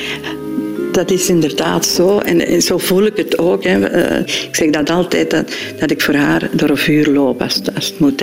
[0.99, 2.19] Dat is inderdaad zo.
[2.19, 3.65] En, en zo voel ik het ook.
[3.65, 3.77] Hè.
[3.95, 7.61] Uh, ik zeg dat altijd, dat, dat ik voor haar door een vuur loop als,
[7.75, 8.23] als het moet.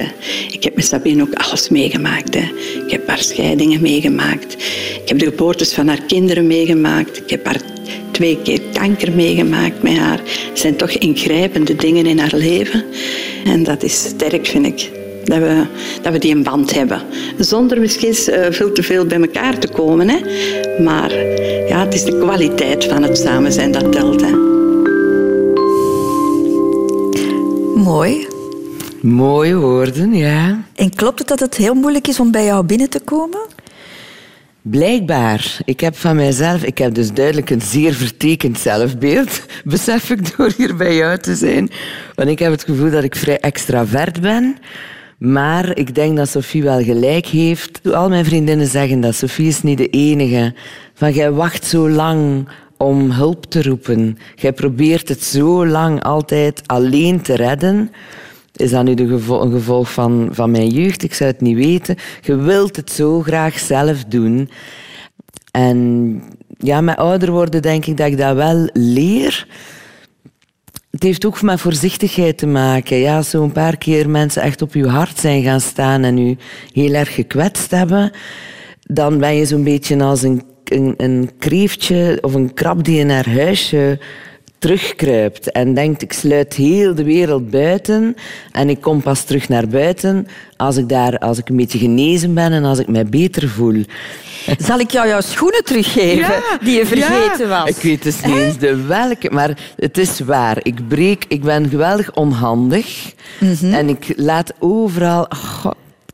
[0.51, 2.33] Ik heb met Sabine ook alles meegemaakt.
[2.33, 2.51] Hè.
[2.85, 4.53] Ik heb haar scheidingen meegemaakt.
[5.01, 7.17] Ik heb de geboortes van haar kinderen meegemaakt.
[7.17, 7.61] Ik heb haar
[8.11, 10.19] twee keer kanker meegemaakt met haar.
[10.49, 12.83] Het zijn toch ingrijpende dingen in haar leven.
[13.45, 15.04] En dat is sterk, vind ik.
[15.25, 15.65] Dat we,
[16.01, 17.01] dat we die een band hebben.
[17.37, 20.09] Zonder misschien uh, veel te veel bij elkaar te komen.
[20.09, 20.19] Hè.
[20.83, 21.13] Maar
[21.67, 24.21] ja, het is de kwaliteit van het samen zijn dat telt.
[24.21, 24.31] Hè.
[27.75, 28.27] Mooi.
[29.01, 30.63] Mooie woorden, ja.
[30.75, 33.39] En klopt het dat het heel moeilijk is om bij jou binnen te komen?
[34.61, 35.57] Blijkbaar.
[35.65, 40.51] Ik heb van mijzelf, ik heb dus duidelijk een zeer vertekend zelfbeeld, besef ik door
[40.57, 41.69] hier bij jou te zijn.
[42.15, 44.57] Want ik heb het gevoel dat ik vrij extravert ben.
[45.17, 47.93] Maar ik denk dat Sophie wel gelijk heeft.
[47.93, 50.53] Al mijn vriendinnen zeggen dat Sophie is niet de enige.
[50.93, 52.47] Van jij wacht zo lang
[52.77, 54.17] om hulp te roepen.
[54.35, 57.91] Jij probeert het zo lang altijd alleen te redden.
[58.55, 61.03] Is dat nu de een gevolg van, van mijn jeugd?
[61.03, 61.95] Ik zou het niet weten.
[62.21, 64.49] Je wilt het zo graag zelf doen.
[65.51, 66.21] En
[66.57, 69.47] ja, met ouder worden denk ik dat ik dat wel leer.
[70.95, 72.97] Het heeft ook met voorzichtigheid te maken.
[72.97, 76.37] Ja, als een paar keer mensen echt op je hart zijn gaan staan en u
[76.73, 78.11] heel erg gekwetst hebben,
[78.81, 83.09] dan ben je zo'n beetje als een, een, een kreeftje of een krab die in
[83.09, 83.99] haar huisje
[84.65, 88.15] terugkruipt en denkt ik sluit heel de wereld buiten
[88.51, 92.33] en ik kom pas terug naar buiten als ik, daar, als ik een beetje genezen
[92.33, 93.83] ben en als ik mij beter voel.
[94.57, 97.69] Zal ik jou jouw schoenen teruggeven die je vergeten was?
[97.69, 100.57] Ik weet dus niet eens de welke, maar het is waar.
[100.61, 103.73] Ik breek, ik ben geweldig onhandig Mhm.
[103.73, 105.21] en ik laat overal...
[105.29, 105.65] Oh,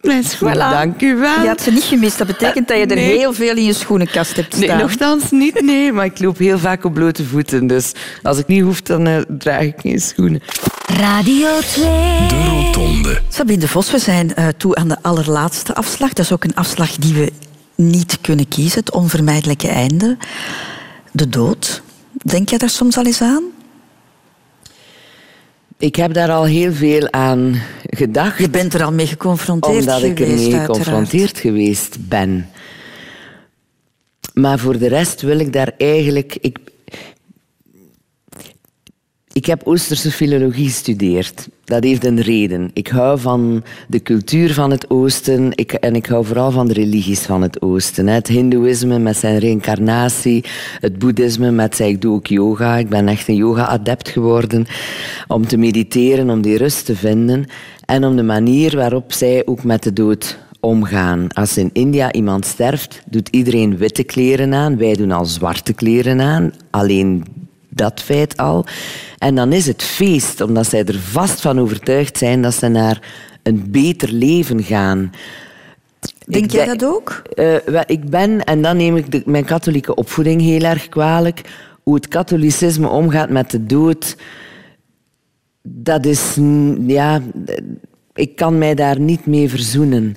[0.01, 0.71] mijn schoenen, Voilà.
[0.71, 1.41] dank u wel.
[1.41, 2.17] Je had ze niet gemist.
[2.17, 3.17] Dat betekent dat je er Nee.
[3.17, 4.67] heel veel in je schoenenkast hebt staan.
[4.67, 5.91] Nee, nogthans niet, nee.
[5.91, 7.67] Maar ik loop heel vaak op blote voeten.
[7.67, 7.91] Dus
[8.21, 10.41] als ik niet hoef, dan eh, draag ik geen schoenen.
[10.85, 11.83] Radio 2.
[12.27, 13.21] De Rotonde.
[13.29, 16.13] Sabine de Vos, we zijn eh, toe aan de allerlaatste afslag.
[16.13, 17.31] Dat is ook een afslag die we
[17.75, 18.79] niet kunnen kiezen.
[18.79, 20.17] Het onvermijdelijke einde.
[21.11, 21.81] De dood.
[22.11, 23.43] Denk jij daar soms al eens aan?
[25.81, 28.39] Ik heb daar al heel veel aan gedacht.
[28.39, 30.65] Je bent er al mee geconfronteerd Omdat ik geweest, ermee uiteraard.
[30.65, 32.49] geconfronteerd geweest ben.
[34.33, 36.37] Maar voor de rest wil ik daar eigenlijk...
[36.41, 36.59] Ik,
[39.31, 41.47] ik heb Oosterse filologie gestudeerd.
[41.71, 42.69] Dat heeft een reden.
[42.73, 46.73] Ik hou van de cultuur van het Oosten ik, en ik hou vooral van de
[46.73, 48.07] religies van het Oosten.
[48.07, 50.43] Het Hindoeïsme met zijn reïncarnatie,
[50.79, 51.89] het Boeddhisme met zijn...
[51.89, 52.77] Ik doe ook yoga.
[52.77, 54.65] Ik ben echt een yoga-adept geworden
[55.27, 57.45] om te mediteren, om die rust te vinden
[57.85, 61.27] en om de manier waarop zij ook met de dood omgaan.
[61.33, 64.77] Als in India iemand sterft, doet iedereen witte kleren aan.
[64.77, 66.53] Wij doen al zwarte kleren aan.
[66.69, 67.23] Alleen
[67.73, 68.65] dat feit al.
[69.17, 72.99] En dan is het feest, omdat zij er vast van overtuigd zijn dat ze naar
[73.43, 75.11] een beter leven gaan.
[76.25, 77.21] Denk Ik jij dat ook?
[77.33, 81.41] eh, wel, ik ben, en dan neem ik de- mijn katholieke opvoeding heel erg kwalijk,
[81.83, 84.15] hoe het katholicisme omgaat met de dood,
[85.61, 86.37] dat is,
[86.87, 87.21] ja,
[88.13, 90.15] ik kan mij daar niet mee verzoenen.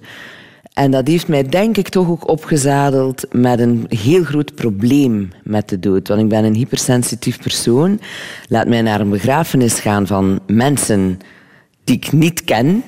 [0.74, 5.68] En dat heeft mij denk ik toch ook opgezadeld met een heel groot probleem met
[5.68, 6.08] de dood.
[6.08, 8.00] Want ik ben een hypersensitief persoon.
[8.48, 11.18] Laat mij naar een begrafenis gaan van mensen
[11.84, 12.82] die ik niet ken.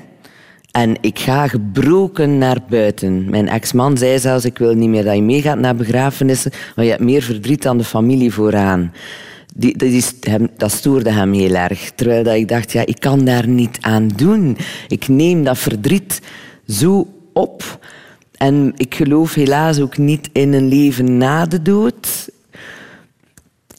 [0.71, 3.31] En ik ga gebroken naar buiten.
[3.31, 6.93] Mijn ex-man zei zelfs, ik wil niet meer dat je meegaat naar begrafenissen, want je
[6.93, 8.93] hebt meer verdriet dan de familie vooraan.
[9.55, 9.77] Die,
[10.57, 11.91] dat, stoorde hem heel erg.
[11.95, 14.57] Terwijl dat ik dacht, ja, ik kan daar niet aan doen.
[14.89, 16.21] Ik neem dat verdriet
[16.67, 17.07] zo
[17.37, 17.87] op.
[18.33, 22.29] En ik geloof helaas ook niet in een leven na de dood.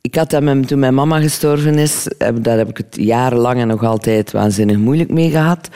[0.01, 2.07] Ik had dat met, toen mijn mama gestorven is,
[2.41, 5.69] daar heb ik het jarenlang en nog altijd waanzinnig moeilijk mee gehad.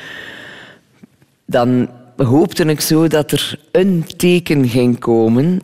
[1.45, 5.61] Dan hoopte ik zo dat er een teken ging komen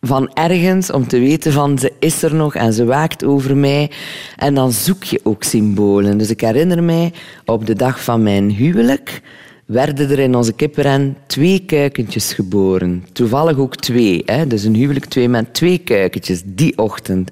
[0.00, 3.90] van ergens om te weten van ze is er nog en ze waakt over mij.
[4.36, 6.18] En dan zoek je ook symbolen.
[6.18, 7.12] Dus ik herinner mij
[7.44, 9.22] op de dag van mijn huwelijk
[9.68, 13.04] werden er in onze kippenren twee kuikentjes geboren.
[13.12, 14.22] Toevallig ook twee.
[14.26, 14.46] Hè?
[14.46, 17.30] Dus een huwelijk twee met twee kuikentjes die ochtend.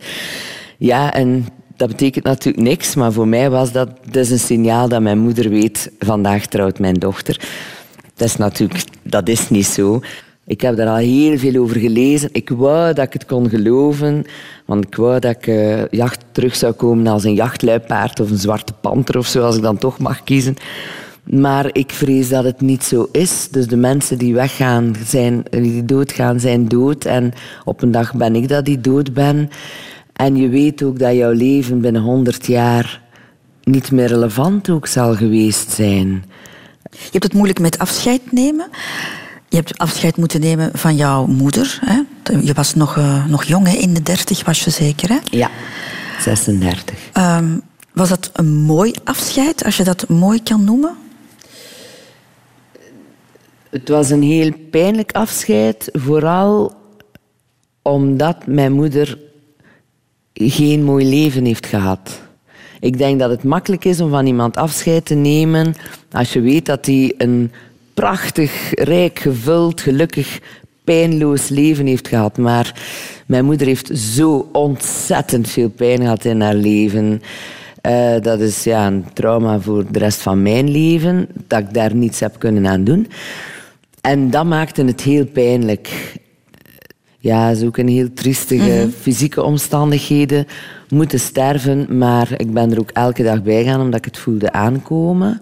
[0.79, 5.01] Ja, en dat betekent natuurlijk niks, maar voor mij was dat dus een signaal dat
[5.01, 7.41] mijn moeder weet, vandaag trouwt mijn dochter.
[8.15, 10.01] Dat is natuurlijk, dat is niet zo.
[10.47, 12.29] Ik heb daar al heel veel over gelezen.
[12.33, 14.25] Ik wou dat ik het kon geloven,
[14.65, 18.39] want ik wou dat ik eh, jacht terug zou komen als een jachtluipaard of een
[18.39, 20.57] zwarte panter of zo, als ik dan toch mag kiezen.
[21.27, 23.49] Maar ik vrees dat het niet zo is.
[23.51, 27.05] Dus de mensen die weggaan, zijn, die doodgaan, zijn dood.
[27.05, 27.33] En
[27.65, 29.51] op een dag ben ik dat die dood ben.
[30.13, 33.03] En je weet ook dat jouw leven binnen 100 jaar
[33.63, 36.25] niet meer relevant ook zal geweest zijn.
[36.91, 38.69] Je hebt het moeilijk met afscheid nemen.
[39.49, 41.79] Je hebt afscheid moeten nemen van jouw moeder.
[41.85, 42.01] Hè?
[42.41, 43.77] Je was nog, eh, nog jong, hè?
[43.77, 45.09] in de dertig was je zeker.
[45.09, 45.19] Hè?
[45.25, 45.51] Ja,
[46.21, 46.95] 36.
[47.13, 47.59] Ehm,
[47.93, 50.97] was dat een mooi afscheid, als je dat mooi kan noemen?
[53.77, 56.73] Het was een heel pijnlijk afscheid, vooral
[57.83, 59.19] omdat mijn moeder
[60.33, 62.21] geen mooi leven heeft gehad.
[62.81, 65.75] Ik denk dat het makkelijk is om van iemand afscheid te nemen
[66.13, 67.53] als je weet dat hij een
[67.95, 70.41] prachtig, rijk, gevuld, gelukkig,
[70.85, 72.39] pijnloos leven heeft gehad.
[72.39, 72.83] Maar
[73.27, 77.23] mijn moeder heeft zo ontzettend veel pijn gehad in haar leven.
[77.81, 81.95] Eh, dat is ja, een trauma voor de rest van mijn leven, dat ik daar
[81.95, 83.09] niets heb kunnen aan doen.
[84.07, 86.15] En dat maakte het heel pijnlijk.
[87.19, 88.89] Ja, is ook een heel triestige Mhm.
[89.01, 90.47] fysieke omstandigheden.
[90.89, 94.53] Moeten sterven, maar ik ben er ook elke dag bij gaan omdat ik het voelde
[94.53, 95.41] aankomen.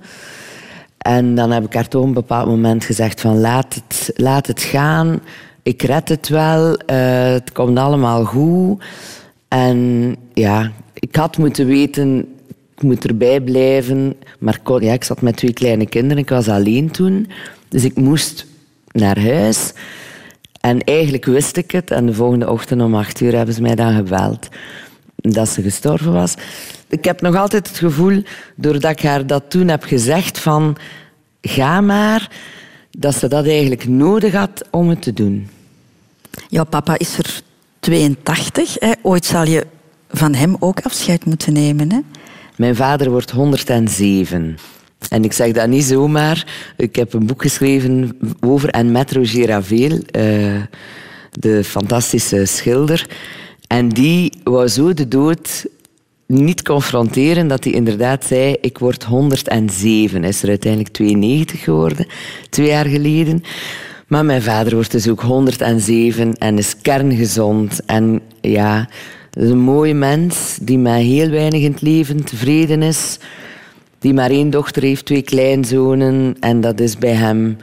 [0.99, 4.47] En dan heb ik haar toch op een bepaald moment gezegd van laat het, laat
[4.47, 5.21] het gaan.
[5.63, 6.77] Ik red het wel.
[6.77, 6.97] eh,
[7.33, 8.85] het komt allemaal goed.
[9.49, 12.27] En ja, ik had moeten weten,
[12.77, 14.15] ik moet erbij blijven.
[14.39, 16.23] Maar kon- ja, ik zat met twee kleine kinderen.
[16.23, 17.29] Ik was alleen toen.
[17.69, 18.47] Dus ik moest
[18.95, 19.73] naar huis.
[20.61, 21.91] En eigenlijk wist ik het.
[21.91, 24.49] En de volgende ochtend om acht uur hebben ze mij dan gebeld
[25.17, 26.35] dat ze gestorven was.
[26.89, 28.23] Ik heb nog altijd het gevoel,
[28.55, 30.77] doordat ik haar dat toen heb gezegd van
[31.41, 32.31] ga maar,
[32.91, 35.49] dat ze dat eigenlijk nodig had om het te doen.
[36.49, 37.43] Jouw papa is er
[37.81, 38.77] 82.
[38.79, 38.93] Hè?
[39.03, 39.67] Ooit zal je
[40.11, 41.93] van hem ook afscheid moeten nemen.
[41.93, 42.01] Hè?
[42.57, 44.59] Mijn vader wordt 107.
[45.11, 46.47] En ik zeg dat niet zomaar.
[46.77, 50.63] Ik heb een boek geschreven over en met Roger Ravel, eh,
[51.31, 53.09] de fantastische schilder.
[53.67, 55.67] En die wou zo de dood
[56.27, 60.21] niet confronteren dat hij inderdaad zei: Ik word 107.
[60.21, 62.07] Hij is er uiteindelijk 92 geworden,
[62.51, 63.43] twee jaar geleden.
[64.07, 67.85] Maar mijn vader wordt dus ook 107 en is kerngezond.
[67.87, 68.89] En ja,
[69.31, 73.19] een mooie mens die met heel weinig in het leven tevreden is.
[74.05, 76.37] Die maar één dochter heeft, twee kleinzonen.
[76.41, 77.57] En dat is bij hem...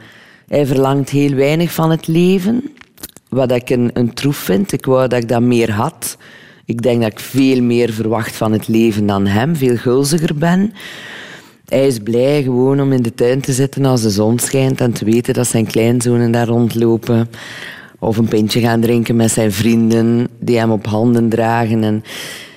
[0.48, 2.62] Hij verlangt heel weinig van het leven.
[3.28, 4.72] Wat ik een, een troef vind.
[4.72, 6.16] Ik wou dat ik dat meer had.
[6.64, 9.56] Ik denk dat ik veel meer verwacht van het leven dan hem.
[9.56, 10.72] Veel gulziger ben.
[11.68, 14.92] Hij is blij gewoon om in de tuin te zitten als de zon schijnt en
[14.92, 17.30] te weten dat zijn kleinzonen daar rondlopen.
[17.98, 21.84] Of een pintje gaan drinken met zijn vrienden die hem op handen dragen.
[21.84, 22.02] En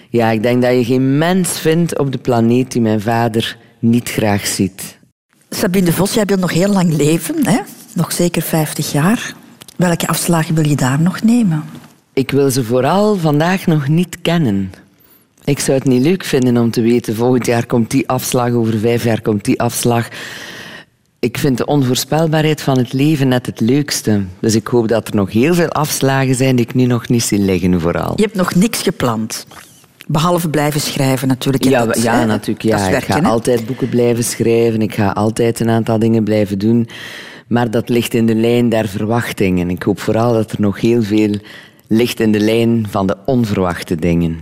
[0.10, 4.10] ja, ik denk dat je geen mens vindt op de planeet die mijn vader niet
[4.10, 4.98] graag ziet.
[5.50, 7.48] Sabine Vos, jij wilt nog heel lang leven.
[7.48, 7.60] Hè?
[7.94, 9.36] Nog zeker 50 jaar.
[9.76, 11.64] Welke afslagen wil je daar nog nemen?
[12.14, 14.72] Ik wil ze vooral vandaag nog niet kennen.
[15.44, 18.80] Ik zou het niet leuk vinden om te weten, volgend jaar komt die afslag, over
[18.80, 20.08] vijf jaar komt die afslag.
[21.20, 24.24] Ik vind de onvoorspelbaarheid van het leven net het leukste.
[24.40, 27.24] Dus ik hoop dat er nog heel veel afslagen zijn die ik nu nog niet
[27.24, 28.14] zie liggen, vooral.
[28.16, 29.46] Je hebt nog niks gepland.
[30.08, 31.64] Behalve blijven schrijven natuurlijk.
[31.64, 32.62] Ja, dat, ja hè, natuurlijk.
[32.66, 32.88] Ja.
[32.88, 33.28] ik ga hè?
[33.28, 34.82] altijd boeken blijven schrijven.
[34.82, 36.90] Ik ga altijd een aantal dingen blijven doen.
[37.48, 39.70] Maar dat ligt in de lijn der verwachtingen.
[39.70, 41.36] Ik hoop vooral dat er nog heel veel
[41.88, 44.40] ligt in de lijn van de onverwachte dingen.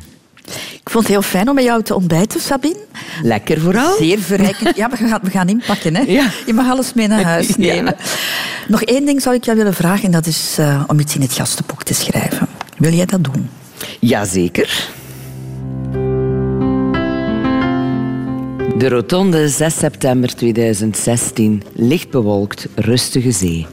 [0.73, 2.77] Ik vond het heel fijn om met jou te ontbijten, Sabine.
[3.23, 3.95] Lekker vooral.
[3.97, 4.75] Zeer verrijkend.
[4.75, 5.95] Ja, we gaan, we gaan inpakken.
[5.95, 6.01] Hè?
[6.11, 6.29] Ja.
[6.45, 7.73] Je mag alles mee naar huis Ja.
[7.73, 7.95] nemen.
[8.67, 10.05] Nog één ding zou ik jou willen vragen.
[10.05, 12.47] En dat is eh, om iets in het gastenboek te schrijven.
[12.77, 13.49] Wil jij dat doen?
[13.99, 14.89] Jazeker.
[18.63, 21.63] De rotonde 6 september 2016.
[21.73, 23.65] Licht bewolkt, rustige zee.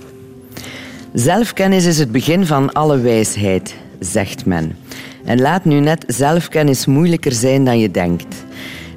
[1.12, 4.76] Zelfkennis is het begin van alle wijsheid, zegt men.
[5.24, 8.44] En laat nu net zelfkennis moeilijker zijn dan je denkt.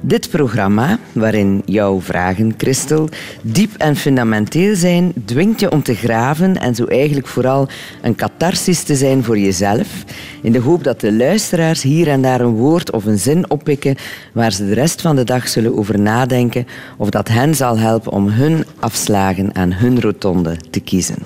[0.06, 3.08] Dit programma, waarin jouw vragen, Christel,
[3.42, 7.68] diep en fundamenteel zijn, dwingt je om te graven en zo eigenlijk vooral
[8.02, 10.04] een catharsis te zijn voor jezelf,
[10.42, 13.96] in de hoop dat de luisteraars hier en daar een woord of een zin oppikken
[14.32, 18.12] waar ze de rest van de dag zullen over nadenken of dat hen zal helpen
[18.12, 21.18] om hun afslagen aan hun rotonde te kiezen.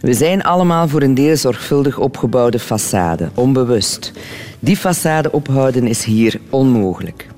[0.00, 4.12] We zijn allemaal voor een deel zorgvuldig opgebouwde façade, onbewust.
[4.58, 7.32] Die façade ophouden is hier onmogelijk.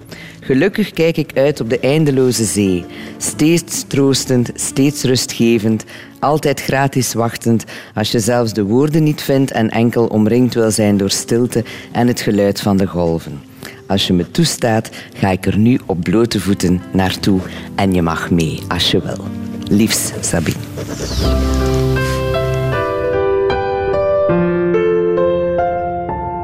[0.47, 2.85] Gelukkig kijk ik uit op de eindeloze zee,
[3.17, 5.85] steeds troostend, steeds rustgevend,
[6.21, 10.97] altijd gratis wachtend als je zelfs de woorden niet vindt en enkel omringd wil zijn
[10.97, 13.41] door stilte en het geluid van de golven.
[13.87, 17.41] Als je me toestaat, ga ik er nu op blote voeten naartoe
[17.75, 19.25] en je mag mee als je wil.
[19.69, 20.59] Liefs, Sabine.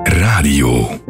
[0.02, 1.00] Radio.